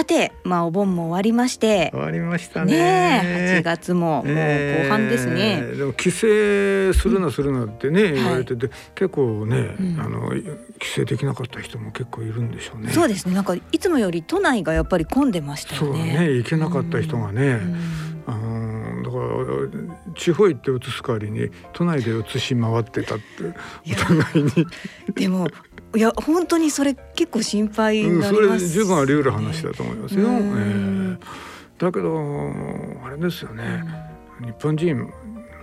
[0.00, 2.72] さてまあお盆も終わりまして終わりましたね。
[2.72, 5.72] ね8月ももう後半ですね、え。
[5.74, 10.00] ーでも帰省するなするなってね、言われてて、結構ね、うん。
[10.00, 10.32] あの
[10.78, 12.92] 帰省できなかった人も結構いるんでしょうね。
[12.92, 13.34] そうですね。
[13.34, 16.18] なんかいつもより都内がやっぱり混んでましたよね。
[16.18, 16.30] ね。
[16.32, 17.76] 行けなかった人がね、うん。
[18.26, 23.24] あのだから地方行って移す代わりに都内で移し回ってたって
[23.90, 24.66] お互いに、
[25.14, 25.48] でも
[25.96, 30.28] いや本当にそれ結構心配にうん、それ十分あり得る話だと思いますよ。
[30.28, 31.18] えうん。
[31.20, 31.26] え
[31.78, 32.52] だけど
[33.04, 33.82] あれですよね、
[34.40, 35.10] 日本人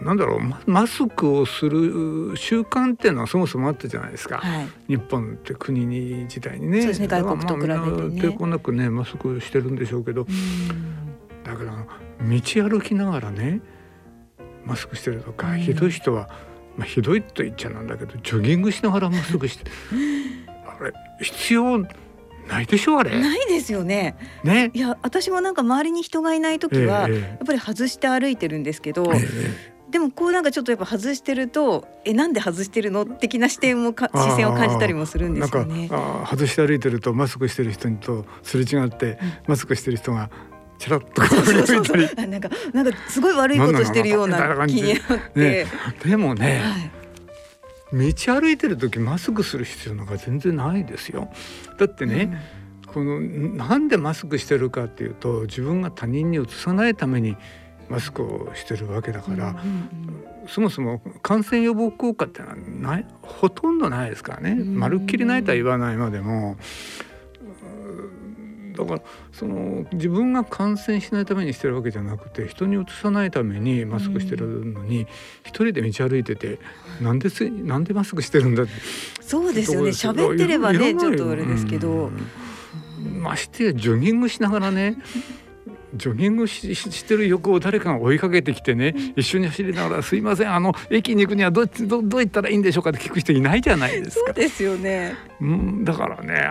[0.02, 4.38] なんだろうママスクをする習慣っていうのはそもそもあったじゃないですか。
[4.38, 4.68] はい。
[4.88, 6.82] 日本って国に自体にね。
[6.82, 7.80] そうですね外国と比べてね。
[8.22, 11.44] 抵抗なくねマスクしてるんでしょうけど、うん。
[11.44, 13.62] だけど道歩きながらね
[14.66, 15.60] マスクしてるとか、うん。
[15.60, 16.30] ひどい人は、
[16.78, 19.66] まあ、ひどいと言っちゃなんだけどジョギングしながらマスクして
[20.80, 21.80] あれ必要
[22.48, 23.20] ないでしょあれ。
[23.20, 24.72] ないですよねね。
[24.74, 35.88] いや私もなんか周りに人がいない時は、ええやっぱり外して歩いてるんですけど、ええでもこうなんかちょっとやっぱ外してるとえなんで外してるの的な視点もか視線を感じたりもするんですよね。
[35.92, 40.30] あー外して歩いてるとマスクしてる人とすれ違って、マスクしてる人が
[40.78, 45.00] ちらっとこう振り向いたりあなんかなんかすごい悪いことしてるような気になっ
[45.34, 45.68] て、ね。
[46.04, 46.62] でもね、
[47.92, 51.30] はい、道歩いてる時マスクする必要なんか全然ないですよ。
[51.80, 52.42] だってね、
[52.86, 57.38] このなんでマスクしてるかっていうと自分が他人にうつさないために
[57.90, 64.80] マスクをしてるわけだから、うんうんそもそも感染予防効果ってのはないほとんどないですからね、うん。
[64.80, 66.56] まるっきりないとは言わないまでも
[67.42, 68.17] うん
[68.78, 69.02] だから
[69.32, 75.08] その自分が感染しないためにしてるわけじゃなくて人にうつさないためにマスクしてるのに、
[75.44, 76.60] 一人で道歩いてて
[77.02, 78.72] なんですなんでマスクしてるんだって。
[79.22, 79.90] そうですよね。
[79.90, 83.22] 喋ってればねちょっとあれですけど、うん。
[83.22, 84.98] ましてやジョギングしながらね
[85.98, 94.26] ジョギングしししてる横を誰かが追いかけてきてね一緒に走りながら「すいませんあの駅に行くにはどっちどどう行ったらいいんでしょうか」って聞く人いないじゃないですか。
[94.28, 95.16] そうですよね。
[95.42, 96.50] うん、だからね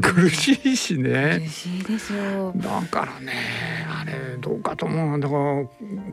[0.00, 1.38] 苦しいしね。
[1.40, 2.52] 嬉しいですよ。
[2.56, 3.32] だからね
[3.88, 5.64] あれどうかと思うだから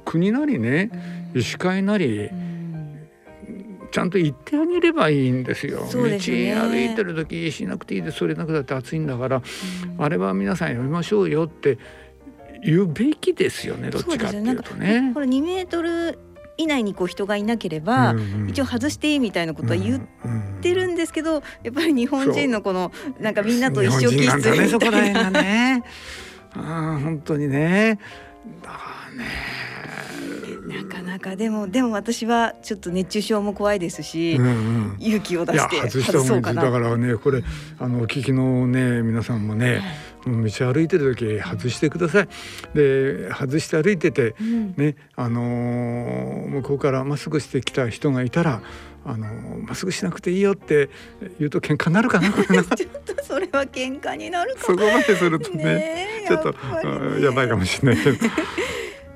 [0.06, 0.90] 国なりね
[1.34, 2.59] 医師会なりうん
[3.91, 5.85] ちゃんと言ってあげればいいんですよ。
[5.85, 9.41] すね道歩いてる時しなくていいですそれなくだって暑いんだから、
[9.97, 11.78] あれは皆さんやめましょうよって
[12.64, 15.12] 言うべきですよねどっちかっていうとね。
[15.14, 16.20] これ2メートル
[16.58, 24.92] 以内にこう人がいなければ、うんうん一応外していいみたいなことは言っうんてるんですけど、やっぱり日本人のこのなんかみんなと一緒気日本人なんだね質みそこら。
[24.92, 25.84] がね。
[26.53, 28.00] あー本当にね。
[28.62, 28.70] だ
[29.16, 29.59] ね。
[30.70, 36.64] なかなかでもでも私はちょっと熱中症も怖いですし、うんうん勇気を出して外した方がいういそかな。
[36.64, 37.44] だからねこれ
[37.80, 39.81] あのお聞きのね皆さんもね、
[40.31, 42.28] 道歩いてる時外してください。
[42.73, 44.73] で外して歩いててうん。
[44.78, 48.62] ねあのー向こうからマスクしてきた人がいたら。
[49.06, 50.90] あのーマスクしなくていいよって
[51.40, 52.66] 言うと喧嘩になるかな ちょっ
[53.06, 56.53] とそれは喧嘩になるそこまでするとねねえちょっと
[57.19, 58.17] やばいかもしれないけど。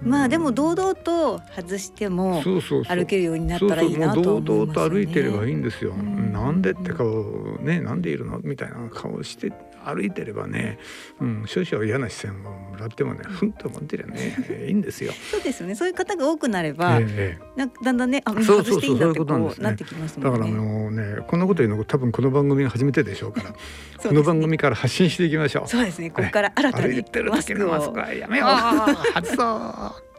[0.05, 2.97] まあでも堂々と外してもそうそうそう。
[2.97, 4.57] 歩けるようになったらいいなとそう思そう。
[4.57, 5.93] もう堂々と歩いてればいいいんですよ。
[5.93, 6.33] ん。
[6.33, 8.39] なんでって顔ねなんでいるの？
[8.39, 9.51] みたいな顔して
[9.85, 10.79] 歩いてればね、
[11.19, 15.13] うん、少々嫌な視線をもらってもねふんと思ってりゃねいいんですよ。
[15.31, 15.75] そうですよね。
[15.75, 20.59] そういう方が多くなれば、ええなんかだんだんねあ外していいんだってこうなってきますだからもんね。
[20.59, 23.55] もうねこんなこと言うの多分この番組が初めてでしょうから ね。
[23.97, 25.67] この番組から発信していきましょう。
[25.67, 26.09] そうですね。
[26.09, 28.49] ここから新たに歩いてるマスク時のマスをクはやめよう。
[29.13, 30.13] 外そう。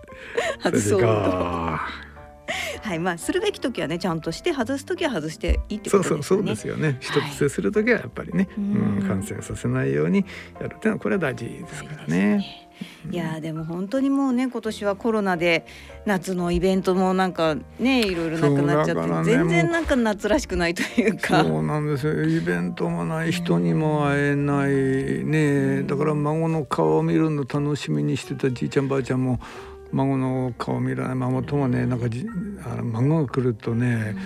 [0.62, 1.00] 外そう
[2.82, 6.98] はいまあするべき時はねちゃんとして外す時は外していいってそうことそうですよね。
[7.00, 7.20] そうですよね。
[7.20, 10.24] 人と接する時はやっぱりね、ううんん、感染させないように
[10.60, 12.64] やるっていうのはこれは大事ですからね。
[13.08, 15.64] いやーでも本当にもうね今年はコロナで
[16.06, 21.44] 夏のイベントもなんかねいろいろなくなっちゃって、ね全然なんか夏らしくないというか。
[21.44, 24.70] そうなんですよイベントもない人にも会えない
[25.24, 29.38] ねだから孫の顔を見るの楽しみにしてたじいちゃんばあちゃんも
[29.94, 32.26] 孫の顔見らない孫ともねなんかじ
[32.64, 34.16] あの孫が来るとね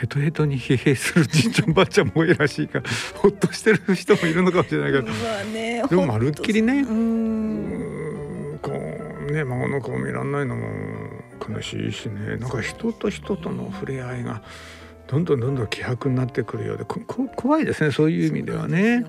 [0.00, 2.84] ヘトヘトに 疲弊するじいちゃんばあちゃんも多いらしいから
[3.20, 5.06] ほっとしてる人もいるのかもしれないけど。
[5.52, 8.72] ねでもまるっきりねううんんこ
[9.28, 10.64] うね孫の顔見らんないのも
[11.48, 12.36] 悲しいしね。
[12.38, 14.42] なんか人と人との触れ合いが
[15.06, 19.04] どんどんどんどん希薄になってくるようでここ怖いですねそういう意味ではね。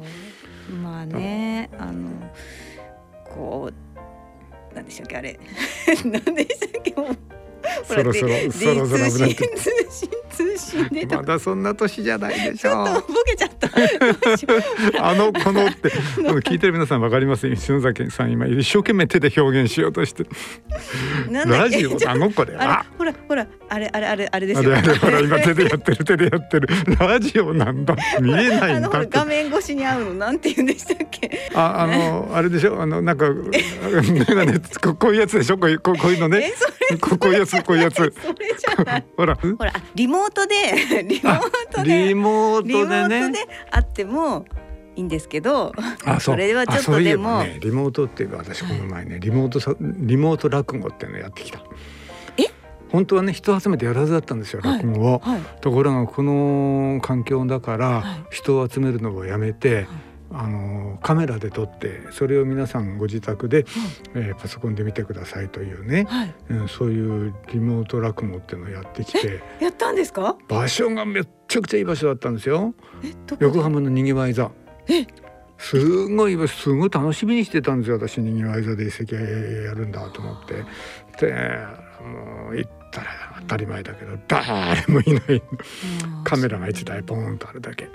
[0.84, 2.10] まあねあの
[3.24, 3.85] こう
[4.76, 5.18] なんでしたっけ？
[5.18, 5.40] あれ。
[6.06, 6.94] なんでしたっけ？
[6.96, 7.18] もう。
[7.84, 9.44] そろそろそろそろ通信通
[9.90, 13.70] 信通信でまだそんな年じゃないでしちょっとょボケちゃった。
[15.10, 15.90] あのこのって
[16.48, 17.54] 聞いてる皆さんわかります？
[17.56, 20.26] 篠崎さん今一生懸命手で表現しようとして
[21.46, 22.86] ラジオあの子でほら
[23.28, 24.76] ほらあれあれあれあれですよ。
[24.78, 26.68] あれあれ今手でやってる手でやってる。
[27.00, 27.96] ラジオなんだ。
[28.22, 31.50] 見えないんだ画面越しに合うのなんて言うんでしたっけ？
[31.56, 32.82] ああのあれでしょ？
[32.82, 33.54] あのなんかメ
[34.26, 35.58] ガネここういうやつでしょ？
[35.58, 36.54] こういうこういうのね。
[37.02, 37.96] ここういうやつこういうやつ。
[37.96, 39.06] それじゃない。
[39.18, 39.36] ほら。
[39.36, 41.42] ほらあリモートでリモー
[41.72, 43.32] トでリモートでね。
[43.32, 43.40] で
[43.72, 44.46] あっても
[44.96, 45.74] いいんですけど。
[46.06, 47.58] あそれはちょっとでもばね。
[47.62, 51.60] リモートっていうか私この前ねリモートさリモート落語っていうのやってきた。
[51.60, 51.62] え
[52.96, 54.78] 本当はね人集めてやるはずだったんですよはい。
[54.80, 55.42] 落語を、はい。
[55.62, 58.26] ところがこの環境だからはい。
[58.32, 59.88] 人を集めるのをやめて、
[60.32, 63.66] あのカメラで撮ってそれを皆さんご自宅で、
[64.16, 66.34] えーパソコンで見てくださいというね、はい。
[66.50, 70.36] うん、そういうリモート落語っていうのをやってきてやったんですか？
[70.48, 72.74] 場所がめっちゃくちゃいい場所だったんですよ。
[73.40, 74.52] 横浜のにぎわい座。
[74.88, 75.06] え？
[75.58, 80.56] すごいすごい楽しみにしてたんですよ私にぎわい座で一席やるんだと思って。
[81.26, 81.34] で
[82.04, 83.08] もう行ったら
[83.42, 85.44] 当たり前だけど誰もいない。
[86.24, 87.90] カメラが1台ポーンとあるだけ。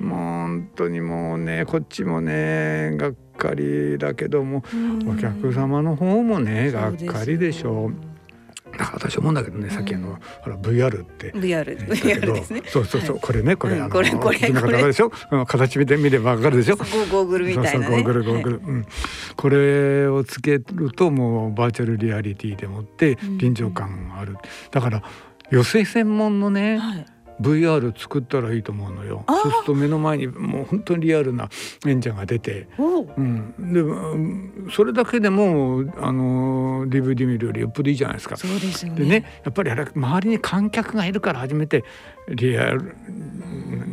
[0.00, 4.62] もう本当にもうねこっちもねがっかりだけども
[5.08, 7.88] お客様の方もねがっかりでしょ。
[7.88, 7.94] う
[8.78, 11.32] だから私思うんだけどねさっきあのほら VR って。
[11.32, 12.62] VR VR どですね。
[12.66, 17.96] そうそうそう、これねこれ、うんあのこれこれお聞きの方々でしょうん形見て見ればわかるでしょゴーグルみたいなね。
[17.96, 18.86] ゴーグルゴーグル、うん、
[19.36, 24.36] これをつけるともうバーチャルリアリティでもってうん臨場感がある、
[24.70, 25.02] だから
[25.50, 27.06] 寄せ専門のね、はい。
[27.40, 29.24] VR 作ったらいいと思うのよ。
[29.28, 31.48] そうすると目の前にもう本当にリアルな
[31.86, 33.08] 演者が出て、おう。
[33.16, 38.36] うん、でうんそれだけでもあの DVD 見るよりよっぽどいいじゃないですか。
[38.36, 39.00] そうですよね。
[39.00, 41.84] でねやっぱりあれ周りに観客がいるから初めて
[42.28, 42.96] リアル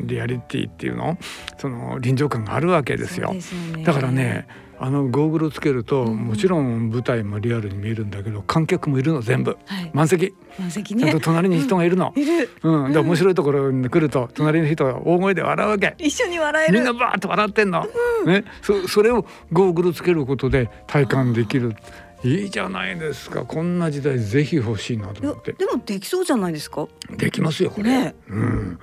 [0.06, 1.18] リアリティっていうの？
[1.57, 3.36] その臨場感があるわけですよ。
[3.39, 3.83] すよね。
[3.83, 4.47] だからね
[4.80, 9.92] あのゴーグルをつけると、うんもちろん舞台もリアルに見えるんだけど観客もいるの全部はい。
[9.94, 11.19] 満席満席ねちゃんと。
[11.19, 12.13] 隣に人がいるの。
[12.18, 12.50] いる。
[12.63, 15.95] うん、で面白いところに来ると隣の人が大声で笑うわけ。
[15.98, 16.74] 一緒に笑える。
[16.74, 17.86] みんなバーッと笑ってんの。
[18.25, 21.75] ね、そそれをゴーグルつけることで体感できる。
[22.24, 23.45] いいじゃないですか。
[23.45, 25.54] こんな時代ぜひ欲しいなと思って。
[25.54, 26.88] でもできそうじゃないですか。
[27.18, 27.89] できますよこれ。
[27.89, 28.80] ねうん。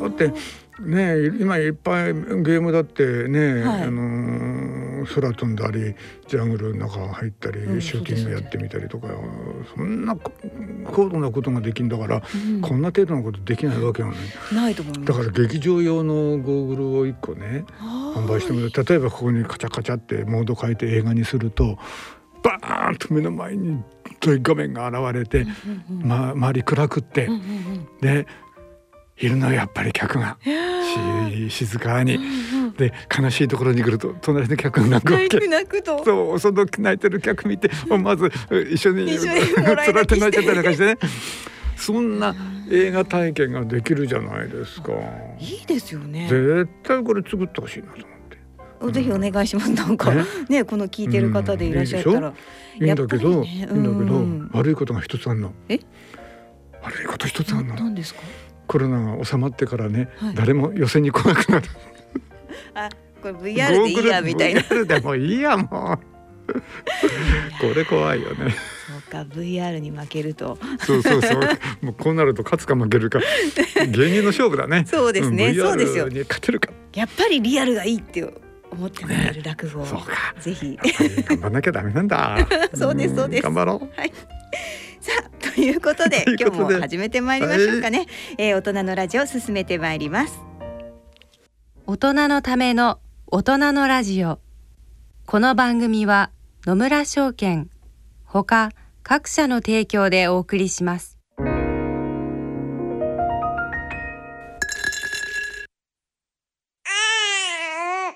[0.00, 0.32] だって
[0.80, 3.82] ね今いっぱいゲームだってね、はい。
[3.82, 4.78] あのー
[5.14, 5.94] 空飛んだり
[6.26, 9.08] ジャングルの中入ったり、うんシューティングやってみたりとか
[9.74, 10.32] そんなこ
[10.92, 12.60] 高度なことができんだから、うん。
[12.60, 14.16] こんな程度のことできないわけよね。
[14.52, 15.08] ないと思います。
[15.08, 18.70] だから劇場用のゴーグルを一個ね販売してもらう。
[18.70, 21.78] 例えばここにカチャカチャってモード変えて映画にすると
[22.42, 23.82] バーンと目の前に
[24.20, 25.46] 大画面が現れて、
[25.88, 27.28] ま、周り暗くって、
[28.00, 28.26] で
[29.20, 30.38] いるのよやっぱり客が
[31.48, 32.16] 静かに。
[32.16, 32.26] うんう
[32.64, 35.82] んで悲しいところに来ると隣の客が泣くわけ泣く。
[35.82, 36.04] と。
[36.04, 38.30] そうその泣いてる客見て思わず
[38.70, 39.32] 一緒につら
[40.02, 40.96] って泣いちゃったりなんかしてね
[41.74, 42.36] そんな
[42.70, 44.92] 映画体験ができるじゃないですか。
[45.40, 46.28] いいですよね。
[46.30, 48.92] 絶対これ作ってほしいなと思って。
[49.00, 49.70] ぜひお願いします。
[49.72, 52.32] なんかねねこの聞いてる方でいらっしゃったら。
[52.80, 55.52] いいんだけど、ねいいんだけど、うん悪いことが一つあるの。
[55.68, 55.80] え？
[56.84, 57.74] 悪いこと一つあるの。
[57.74, 58.20] 何ですか？
[58.68, 61.68] コロナが収まってからね、はい誰も寄せに来なくなる。
[62.74, 62.88] あ
[63.20, 64.60] これ VR でいいやみたいな。
[64.60, 66.18] VR でもいいやもう。
[67.60, 68.54] これ怖いよね。
[68.88, 70.58] そうか VR に負けると。
[70.80, 71.40] そうそうそう。
[71.82, 73.20] もうこうなると勝つか負けるか。
[73.90, 74.84] 芸人の勝負だね。
[74.86, 76.70] そうですねんそうですよ勝てるか。
[76.94, 78.22] やっぱりリアルがいいって
[78.70, 80.34] 思ってもらえる落語をそうか。
[80.40, 80.78] ぜひ。
[81.26, 82.36] 頑張んなきゃダメなんだ。
[82.74, 84.00] そうですそうですん頑張ろう。
[84.00, 84.12] はい。
[85.08, 86.68] さあということでということで。
[86.68, 90.40] 今日も始めてまいりましょうかね、えー大人のラジオ進めてまいります。
[91.86, 94.38] 大人のための大人のラジオ。
[95.24, 96.30] この番組は
[96.66, 97.70] 野村証券
[98.24, 98.70] ほか
[99.02, 101.18] 各社の提供でお送りします。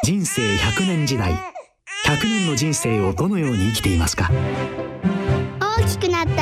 [0.04, 1.32] 人生100年時代。
[2.04, 4.30] 100年の人生をどのように生きていますか？
[5.60, 6.41] 大きくなった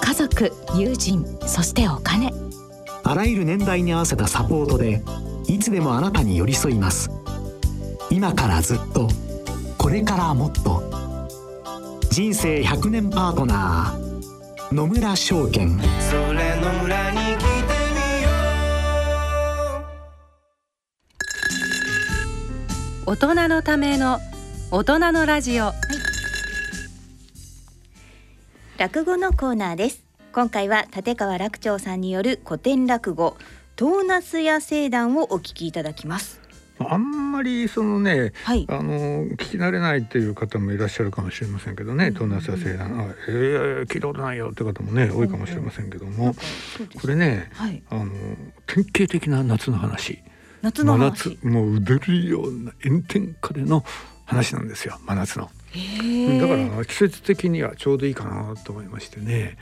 [0.00, 2.32] 家族友人そしてお金。
[3.04, 5.02] あらゆる年代に合わせたサポートで
[5.46, 7.10] いつでもあなたに寄り添います。
[8.10, 9.08] 今からずっと
[9.78, 10.82] これからもっと。
[12.10, 15.78] 人生100年パートナー野村証券。
[15.78, 17.46] それの村に来て
[17.94, 18.28] みよ
[23.06, 23.10] う。
[23.10, 24.18] 大人のための
[24.70, 25.72] 大人のラジオ
[28.78, 30.04] 落語のコーナーです。
[30.34, 33.38] 今回は立川楽長さんによる古典落語
[33.74, 36.42] トーナスや聖団をお聞きいただきます。
[36.78, 38.66] あんまりそのね、はい。
[38.68, 46.34] あの聞き慣れないっていう方もいらっしゃるかもしれませんけどね、トーナスや聖団、あえー、聞いたことないよって方もね多いかもしれませんけども、
[47.00, 47.82] これね、はい。
[47.88, 48.10] あの
[48.66, 50.22] 典型的な夏の話。
[50.60, 53.82] 夏の真話夏もううでるような炎天下での
[54.26, 54.98] 話なんですよ。
[55.06, 55.50] 真夏の。
[55.76, 59.56] へだから季節的にはちょうどいいかなと思いましてね、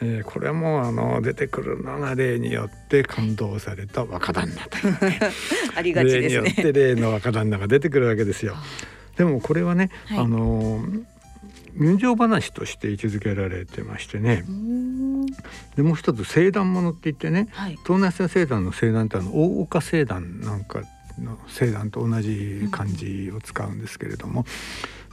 [0.00, 5.20] えーこれもあの出てくるのが例によって感動された若旦那というね。
[5.74, 8.56] ありがちです例によってね例の若旦那が出てくるわけですよ。
[9.16, 10.18] でもこれはね、はい。
[10.18, 10.84] あの
[11.74, 14.44] 人情話として位置づけられてましてね。
[15.76, 17.72] でもう一つ聖団ものって言ってねはい。
[17.72, 20.82] 東南ア聖団の聖団ってあの大岡聖団なんか
[21.18, 24.44] の聖団と同じ漢字を使うんですけれども、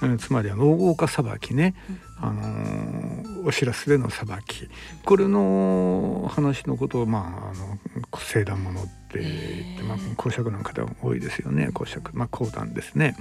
[0.01, 1.75] えーつまりあの大岡裁きね、
[2.19, 4.67] あのーお知らせでの裁き。
[5.05, 7.77] これの話のことをまああの
[8.17, 11.69] 聖団ものって言って、まあ、公爵なんかでは多いですよね。
[11.71, 13.15] 公爵まあ講談ですね。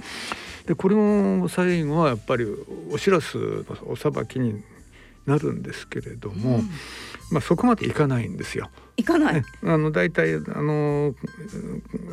[0.65, 2.45] でこれも最後はやっぱり
[2.91, 4.63] お知らせのお裁きに
[5.25, 6.61] なるんですけれども、
[7.31, 8.69] まあそこまでいかないんですよ。
[8.97, 9.33] 行かない。
[9.35, 11.13] ね、あの大体あの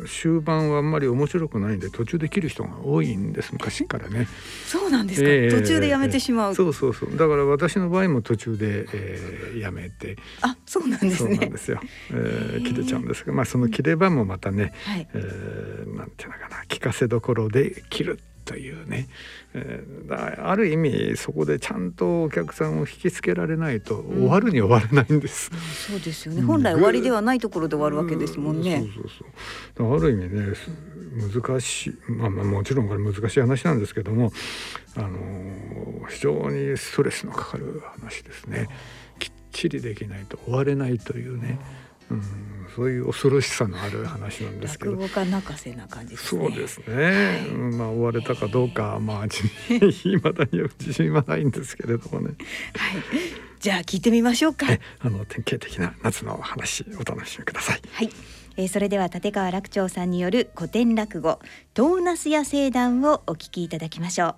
[0.07, 4.27] 終盤はあんまり面白くないんで途中で切る人が多いんです昔からね。
[4.65, 5.49] そうなんですか、ええ。
[5.49, 7.11] 途中でやめてしまう、そうそうそう。
[7.11, 10.17] だから私の場合も途中で、えーやめて。
[10.41, 11.79] あそうなんですそうなんねですよ、
[12.11, 15.07] えー切れちゃうんですがまあその切れ場もまたね、はい。
[15.13, 19.07] えーなんていうのかな聞かせどころで切るというね、
[19.53, 25.49] えーだある意味そこでちゃんとお客さんを引きつけられないと終わるに終わらないんです。
[25.87, 26.41] そうですよね。
[26.41, 28.79] うん本来終わりではないところで終わるわけですもんね。
[28.79, 29.27] そうそうそう。
[29.75, 30.69] だからある意味ねす
[31.41, 32.11] 難しい。
[32.11, 34.31] まあまあもちろんこれ難しい話なんですけども、
[34.95, 35.73] あのー
[36.09, 38.67] 非常にストレスのかかる話ですね。
[39.19, 41.59] きっちりできないと終われないというね、
[42.11, 42.21] うん、
[42.75, 44.91] そういう恐ろしさのある話なんですけど。
[44.91, 46.41] 落語家泣かせな感じですね。
[46.41, 49.29] そうですね、うんまあ終われたかどうかまあい
[50.21, 52.35] まだには自信はないんですけれどもね。
[52.75, 53.01] はい。
[53.59, 54.71] じゃあ聞いてみましょうか。
[54.71, 57.81] えあの典型的な夏の話お楽しみください。
[57.91, 58.09] はい、
[58.57, 61.39] えー、それでは立川楽長さんによる古典落語
[61.73, 64.35] トーナスや聖団をお聞きいただきましょ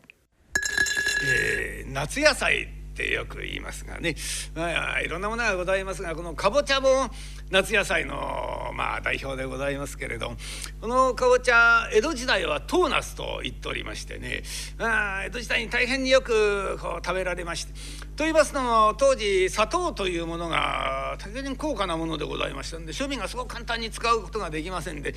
[1.28, 4.16] えー夏野菜ってよく言いますがね、
[4.56, 7.10] まあ、いろんなものがございますがこのかぼちゃも
[7.52, 10.32] 夏野菜の、まあ、代表でございますけれど
[10.80, 14.44] このかぼちゃ江戸時代はトーナスと言っておりましてね、
[14.78, 17.74] まあ、江戸時代に大変によくこう食べられまして。
[18.16, 25.14] と言いますのも当時砂糖というものが大変高価なものでございましたんで庶民がすごく簡単に使うことができませんで。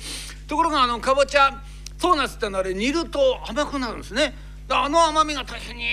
[0.47, 1.63] ところがあのかぼちゃ
[1.97, 4.33] トーナスってのはあれ煮ると甘くなるんですね。
[4.71, 5.85] あの甘みが大変に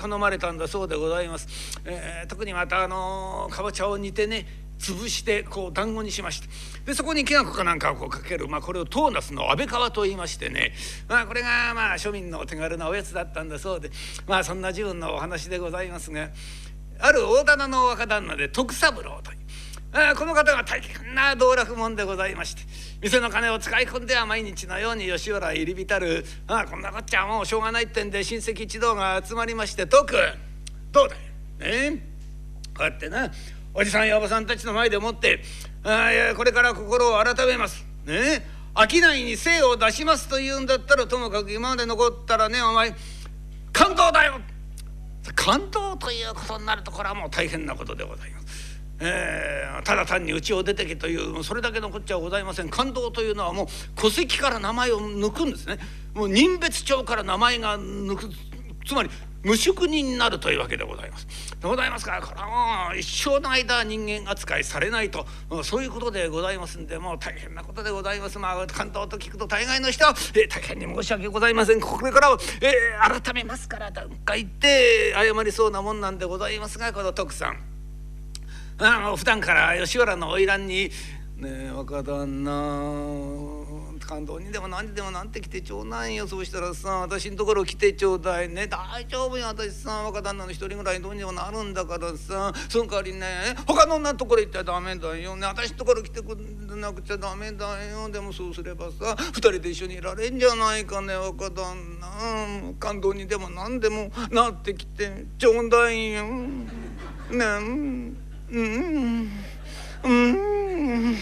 [0.00, 1.80] 好まれたんだそうでございます。
[1.84, 4.46] えー特にまたあのかぼちゃを煮てね
[4.78, 6.48] 潰してこう団子にしまして
[6.84, 10.72] でそこにきな粉かなんかをこうかける、まあ、これをトーナスの安倍川と言いましてね、
[11.08, 13.90] まあ、これがまあ庶民のお手軽なおやつだったんだそうで
[14.26, 16.28] まあそんな自分のお話でございますが
[16.98, 19.43] ある大棚の若旦那で徳三郎という。
[20.18, 22.62] この方が大変な道楽者でございまして
[23.00, 26.24] 店の金を使い込んでは毎日のように吉原入り浸る。
[26.48, 30.16] あーこんなこっちゃもうしょうがないってんで親戚一同が集まりまして「徳
[30.90, 31.90] どうだい？
[31.92, 32.06] ね
[32.76, 33.30] こうやってな
[33.72, 35.40] おじさんやおばさんたちの前でもって
[35.84, 37.84] あーいやこれから心を改めます。
[38.04, 38.44] ね
[38.76, 42.92] 商いに精を出しますというんだったらともかく今まで残ったらねお前
[43.72, 44.40] 感動だよ！
[45.36, 48.43] 感動ということになるとこれはもう大変なことでございます。
[49.00, 52.70] えーただ単に家を出てけというそれだけのこっちゃございません。
[52.70, 53.66] 感動というのはもう
[54.00, 55.78] 戸籍から名前を抜くんですね。
[56.14, 58.30] もう任別帳から名前が抜く
[58.86, 59.10] つまり
[59.42, 61.26] 無宿人になるというわけでございます。
[61.60, 62.12] でございますか。
[62.12, 62.46] らこれは
[62.88, 65.26] もう一生の間人間扱いされないと。
[65.64, 68.38] そういうことでございますんでもう大変なことでございます。
[68.38, 71.80] まあ関東と聞くと大概の人は、えー大変に申し訳ございません。
[71.80, 77.73] これからは、えー改めますからとか言って謝りそうなもんなんでございますがこの徳さん。
[78.78, 80.90] あの普段から吉原の花魁に
[81.36, 82.50] ねえ若旦那
[84.06, 86.26] 感動にでも何にでもなんて来てちょうだいよ。
[86.26, 88.66] そうしたらさ私のところ来てちょうだいね。
[88.66, 89.46] 大丈夫よ。
[89.46, 92.52] 私さ若旦那の一人ぐらいどうにもなるんだからさ。
[92.68, 95.46] その代わりね他の女のところ行ったらダメだよね。
[95.46, 98.08] 私のところ来てくんなくちゃダメだよ。
[98.10, 102.74] でもそうすればさ二人で一緒にいられんじゃないかね若旦那。
[102.78, 106.24] 感動にでも何でもなってきてちょうだいよ。
[106.24, 106.64] ね
[107.30, 108.23] うん
[108.54, 109.30] うん。
[110.06, 111.16] うん、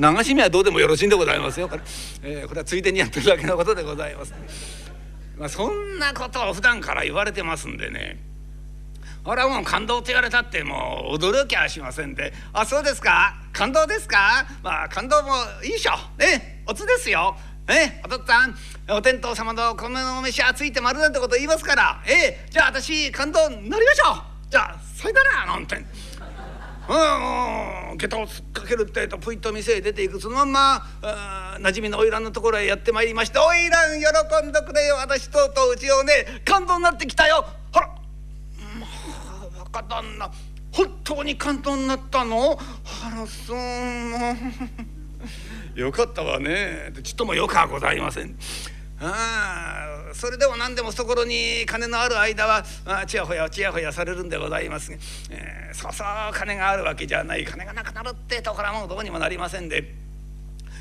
[0.00, 1.68] 流し目はどうでもよろしいんでございますよ。
[1.68, 1.82] これ,、
[2.22, 4.34] えー、これはついでにやってるだけのことでございます、
[5.36, 8.18] まあ、そんなことを普段から言われてますんでね。
[9.24, 13.36] 俺はもう感動と言われたってもう驚きはしませんで「あそうですか？
[13.52, 14.46] 感動ですか？
[14.62, 15.92] まあ感動もいいでしょ。
[16.18, 16.62] ね？
[16.66, 17.36] おつですよ。
[17.68, 22.02] えお父っつぁんお天道様の米の飯はついて丸なんてこと言いますから。
[22.06, 22.46] え。
[22.48, 24.50] じゃあ私感動になりましょう。
[24.50, 25.76] じゃあさよならなんて。
[26.88, 30.86] うん下駄を突っかけるってえとぷいと店へ出ていくそのまんま
[31.60, 34.00] なじみの花魁のところへやってまいりまして「花魁
[34.42, 37.88] 喜んでくれよ私とうとううちをね感動になってきたよ」ほら
[38.80, 40.30] まあ若旦那
[40.72, 42.58] 本当に感動になったの？
[43.04, 43.58] あらそう
[45.80, 46.92] よかったわね。
[47.02, 48.36] ちっともよくはございません。
[49.00, 54.96] あそれでも何でも懐に金のある間はあちやほやちやほやされるんでございますが、
[55.30, 60.07] えー、そうそう金があるわけじゃない金がなくなるってところはもうどうにもなりませんで。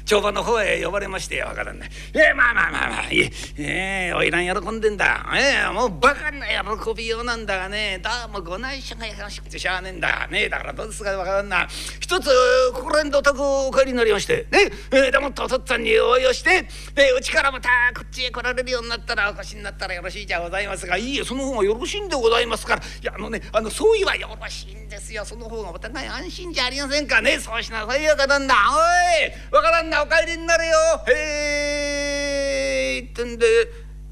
[0.07, 5.25] 帳場の方へ呼ばれましてわからんねえー、まあまあまあまあいええー、おいらん喜んでんだ。
[5.35, 10.27] えー、もうバカな喜びようなんだがねどうもご内緒が優しくてしゃあねえんだ。
[10.31, 11.67] ねえだからどうですかわからんな
[11.99, 12.29] 一つ
[12.73, 22.81] 心んどとくお帰りになりましてねえー、でもっとお父っつぁんに応用してでうちからまたこっちへ来られるようになったらお越しになったらよろしいじゃございますがいいえその方がよろしいんでございますから。
[22.81, 25.25] いやあのねあのそういはよろしいんですよ。
[25.25, 27.21] その方がお互い安心じゃありませんか。
[27.21, 30.73] ねそうしなさいよかなんだおいわからんなお帰りになれよ。
[31.07, 33.09] へい。
[33.09, 33.45] ってんで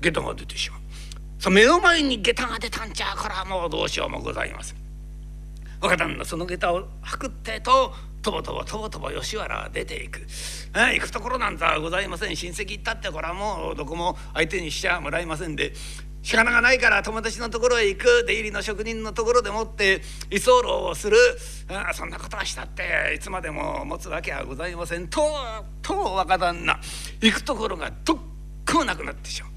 [0.01, 0.79] 下駄が出てしまう。
[1.39, 4.77] さ目の前に下駄が出たんちゃうからもうどうしようもございません
[5.79, 7.93] 若旦那その下駄を履くってと
[8.23, 10.25] とぼとぼとぼとぼ吉原は出ていく、
[10.73, 12.35] あ行くところなんざございません。
[12.35, 15.73] 親戚行ったってこれはもうどこも相手にしちゃもらえませんで。
[16.25, 18.25] 仕方がないから友達のところへ行く。
[18.25, 21.15] 出入りの職人のところでもって居候をする。
[21.69, 25.07] あそんなことはしたっていつまでも持つわけはございません。
[25.07, 25.25] とう
[25.83, 26.79] とう若旦那
[27.21, 28.17] 行くところがどっ
[28.67, 29.51] こもなくなってしまう。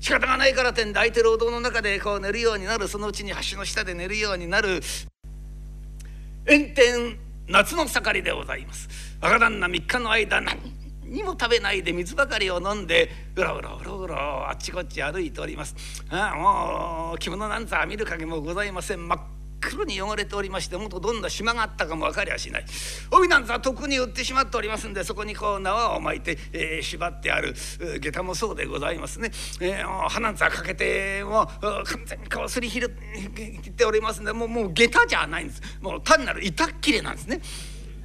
[0.00, 2.88] 仕方がないからてんで空いてるお堂の中でこう寝るようになる。
[2.88, 4.82] そのうちに橋の下で寝るようになる。
[6.46, 9.16] 炎天夏の盛りでございます。
[9.22, 10.81] 若旦那3日の間何
[11.12, 14.16] にも食べないで水ばかりを飲んでうろうろうろうろ
[14.48, 15.74] あっちこっち歩いております。
[16.08, 19.06] ああもう着物なんざ見る影もございません。
[19.06, 19.20] 真っ
[19.60, 22.64] 黒に汚れておりましてもっとどんな島があったかも分かりゃしない。
[23.12, 27.54] 帯なんざとっくに売ってしまっておりますんでそこにこう縄を巻いて、えー、縛ってある
[28.00, 31.46] 下駄もそうでございますね、えー、歯なんざかけてもう
[31.84, 35.62] 完全にこうすりひるっておりますんでもうもう下駄じゃないんです。
[35.80, 37.40] もう単なる板っきれなんですね。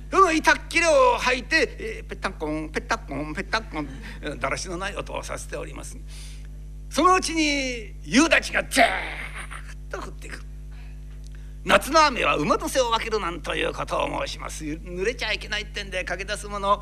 [0.09, 3.87] その板っきれを履いて、えー、ペタコンペタコンペタコン
[4.39, 5.97] だらしのない音をさせております。
[6.89, 10.43] そのうちに夕立がザーッと降ってくる。
[11.65, 14.63] 夏の雨は馬の背を分けるなんということを申します。
[14.63, 16.81] 濡れちゃいけないってんで駆け出すもの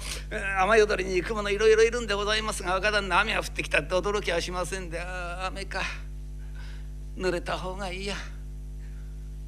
[0.62, 5.82] 雨宿りに行くものいろいろいるんでございますが若旦那雨が降ってきたって驚きはしませんであ雨か。
[7.18, 8.16] 濡れた方がいいや。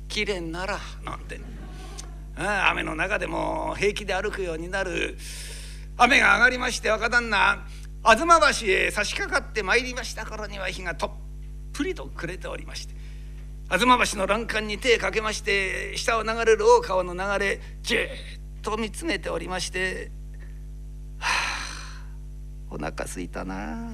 [0.08, 1.40] きれいならなんて。
[2.40, 5.18] 雨の中でも平気で歩くようになる。
[5.98, 7.66] 雨が上がりまして若旦那
[8.04, 11.12] 東橋へ差し掛かってまいりました頃には日がとっ
[11.74, 12.94] ぷりと暮れておりまして
[13.72, 18.00] 東橋の欄干に手かけまして下を流れる大川の流れじっ
[18.62, 20.12] と見つめておりまして
[21.18, 21.68] 「はあ
[22.70, 23.90] お腹すいたな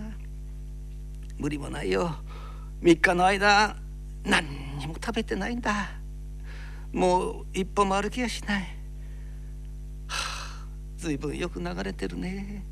[1.38, 2.16] 無理もないよ。
[2.82, 3.76] 3日の間
[4.24, 6.03] 何にも食べてないんだ。
[6.94, 8.68] もう一歩も歩きやしない、は
[10.08, 12.66] あ、随分よく流れてるね。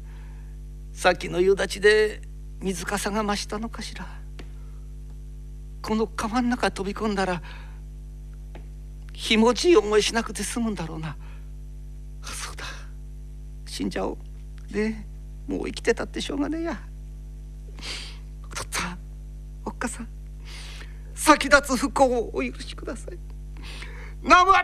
[0.93, 2.21] さっきの夕立で
[2.61, 4.07] 水かさが増したのかしら。
[5.81, 7.41] この川の中飛び込んだら
[9.13, 11.17] ひもじい思いしなくて済むんだろうな。
[12.21, 12.63] そうだ。
[13.65, 14.17] 死んじゃおう。
[14.71, 14.95] で
[15.47, 16.79] もう生きてたってしょうがねえや。
[18.45, 18.97] お父っつぁん
[19.65, 20.07] おっかさん
[21.15, 23.30] 先立つ不幸をお許しください。
[24.23, 24.61] ノブは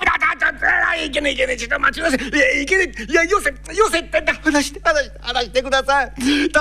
[1.04, 6.12] いけねいけねちょっと待ちなさいいやいけねいやよせよせってだ話して話して話してください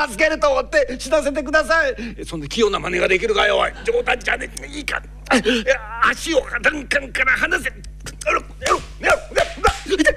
[0.09, 5.03] 助けると思って死なせてくださいそんな器用な真似ができるかよおい冗談じゃねいいか
[6.09, 7.73] 足を欄干から離せや
[8.33, 9.19] ろやろやろ
[9.87, 10.15] 痛い痛い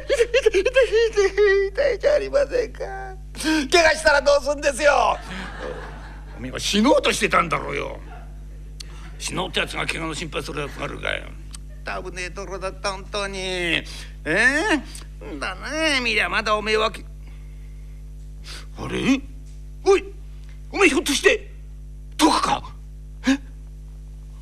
[0.49, 2.79] 痛い痛い痛いありませんか
[3.71, 5.17] 怪我したらどうすんですよ
[6.37, 7.99] おめえは死のうとしてたんだろうよ
[9.17, 11.23] 死のうってやつが怪我の心配するやつがあるかよ。
[12.01, 13.39] 危ねえところだった本当に。
[13.39, 13.83] え
[14.25, 16.91] えー、だね見りゃまだおめえは
[18.77, 19.21] あれ？
[19.83, 20.03] おい
[20.71, 21.51] おめえひょっとして
[22.17, 22.63] どこか？
[23.27, 23.37] え、は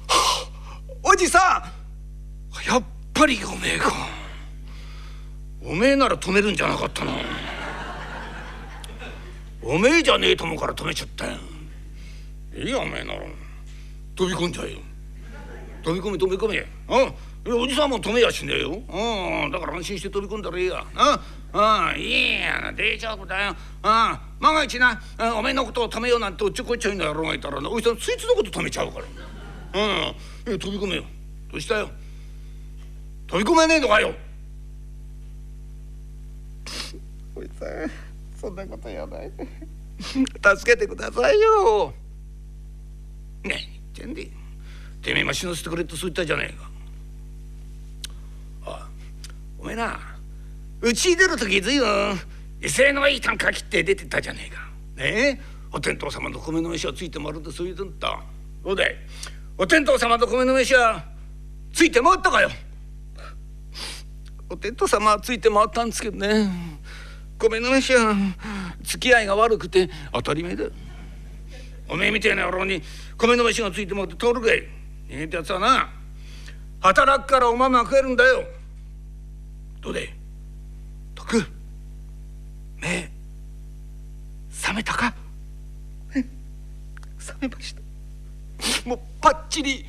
[0.07, 0.49] あ、
[1.03, 1.63] おじさ
[2.65, 2.83] んやっ
[3.13, 3.93] ぱりおめえか。
[5.63, 7.11] おめえなら止めるんじゃなかったな
[9.61, 11.37] おめえじゃねえと思うから止めちゃったよ。
[12.55, 13.21] いいよおめえなら。
[14.15, 14.79] 飛び込んじゃえよ。
[15.83, 16.59] 飛び込め飛び込め。
[16.59, 17.13] うん。
[17.53, 20.83] おじさんも止めやしねえよ、うん、だから安心して飛び込んだらいいや。
[21.53, 25.01] うん、いいや大丈夫だよ、うん、万が一な、
[25.35, 29.05] おめえのことを止めようなんておっちょこいちょいの野郎がいたらなおじさんそいつのこと止めちゃうから。
[30.45, 31.03] うん飛び込めよ。
[31.51, 31.89] どうしたよ？
[33.27, 34.13] 飛び込めねえのかよ。
[37.35, 37.69] おじさん
[38.39, 39.47] そんなこと言わないで。
[39.97, 41.93] 助けてくださいよ。
[43.43, 44.31] ねえ言ってんで。
[45.01, 46.69] てめえも死なせてくれってそう言ったじゃねえか
[49.67, 49.99] おめえな
[50.79, 52.19] うち出る時ずいぶん
[52.61, 54.61] 威勢のいい単価切って出てったじゃねえか。
[54.95, 55.41] ねえ？
[55.73, 58.23] お天道様の米の飯はついて回るってそう言うとった
[58.63, 58.95] そうだい
[59.57, 61.03] お天道様の米の飯は
[61.73, 62.49] ついて回ったかよ。
[64.49, 66.49] お天道様はついて回ったんですけどね。
[67.37, 68.15] 米の飯は
[68.83, 70.63] 付き合いが悪くて当たり前だ。
[71.89, 72.81] おめえみたいな野郎に
[73.17, 74.59] 米の飯がついて回って通るかい。
[74.59, 74.69] え
[75.09, 75.89] えってやつはな
[76.79, 78.45] 働くからおまま食えるんだよ
[79.81, 80.13] どうで
[81.15, 81.43] 徳
[82.81, 83.09] 目
[84.51, 85.13] 覚めたか？
[87.19, 87.81] 覚めました。
[88.89, 89.85] もうパッチリ。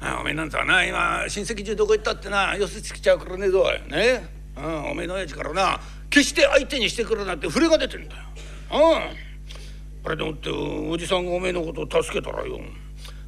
[0.00, 4.28] あおめえなんざな今親戚中どこ行ったってな寄せつきちゃうからねどうね？
[4.56, 5.80] うんおめえの親父からな
[6.10, 8.22] 決して相手にしてくるなんて触れが出てんだよ。
[8.72, 10.06] うん。
[10.06, 12.60] あれでもっておじさんがおめえのことを助けたらよ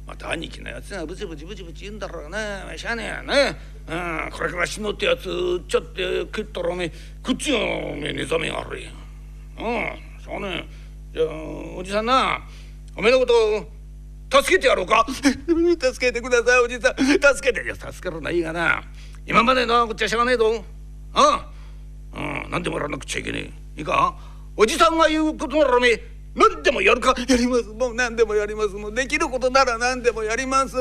[0.05, 2.37] また兄貴のやつがブチブチブチブチ言うんだろうね。
[2.77, 6.91] しゃあねえやね、うん、これから死のってやつ売っちゃって食ったらおめえ
[7.23, 8.93] こっちがおめえ目覚めが悪いうん
[10.23, 10.67] そうね
[11.13, 11.25] じゃあ
[11.77, 12.41] おじさんな。
[12.95, 15.05] おめえのこと助けてやろうか。
[15.11, 16.95] 助けてくださいおじさん。
[17.35, 17.63] 助けて。
[17.63, 18.83] いや助けるのはいいがな。
[19.25, 20.49] 今までのこっちはしゃがねえぞ。
[20.49, 20.63] うん。
[22.13, 23.79] うん何でもやらなくちゃいけねえ。
[23.79, 24.15] いいか？
[24.55, 30.75] おじさんが言うことならおめえ何でもやるかやりますもう何でもやりますもうできることなら何でもやります。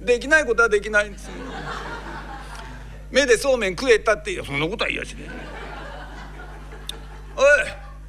[0.00, 1.30] できないことはできないんです。
[3.10, 5.28] 目でそうめん食えたっていやそんなことは言いやしね
[7.36, 7.44] おい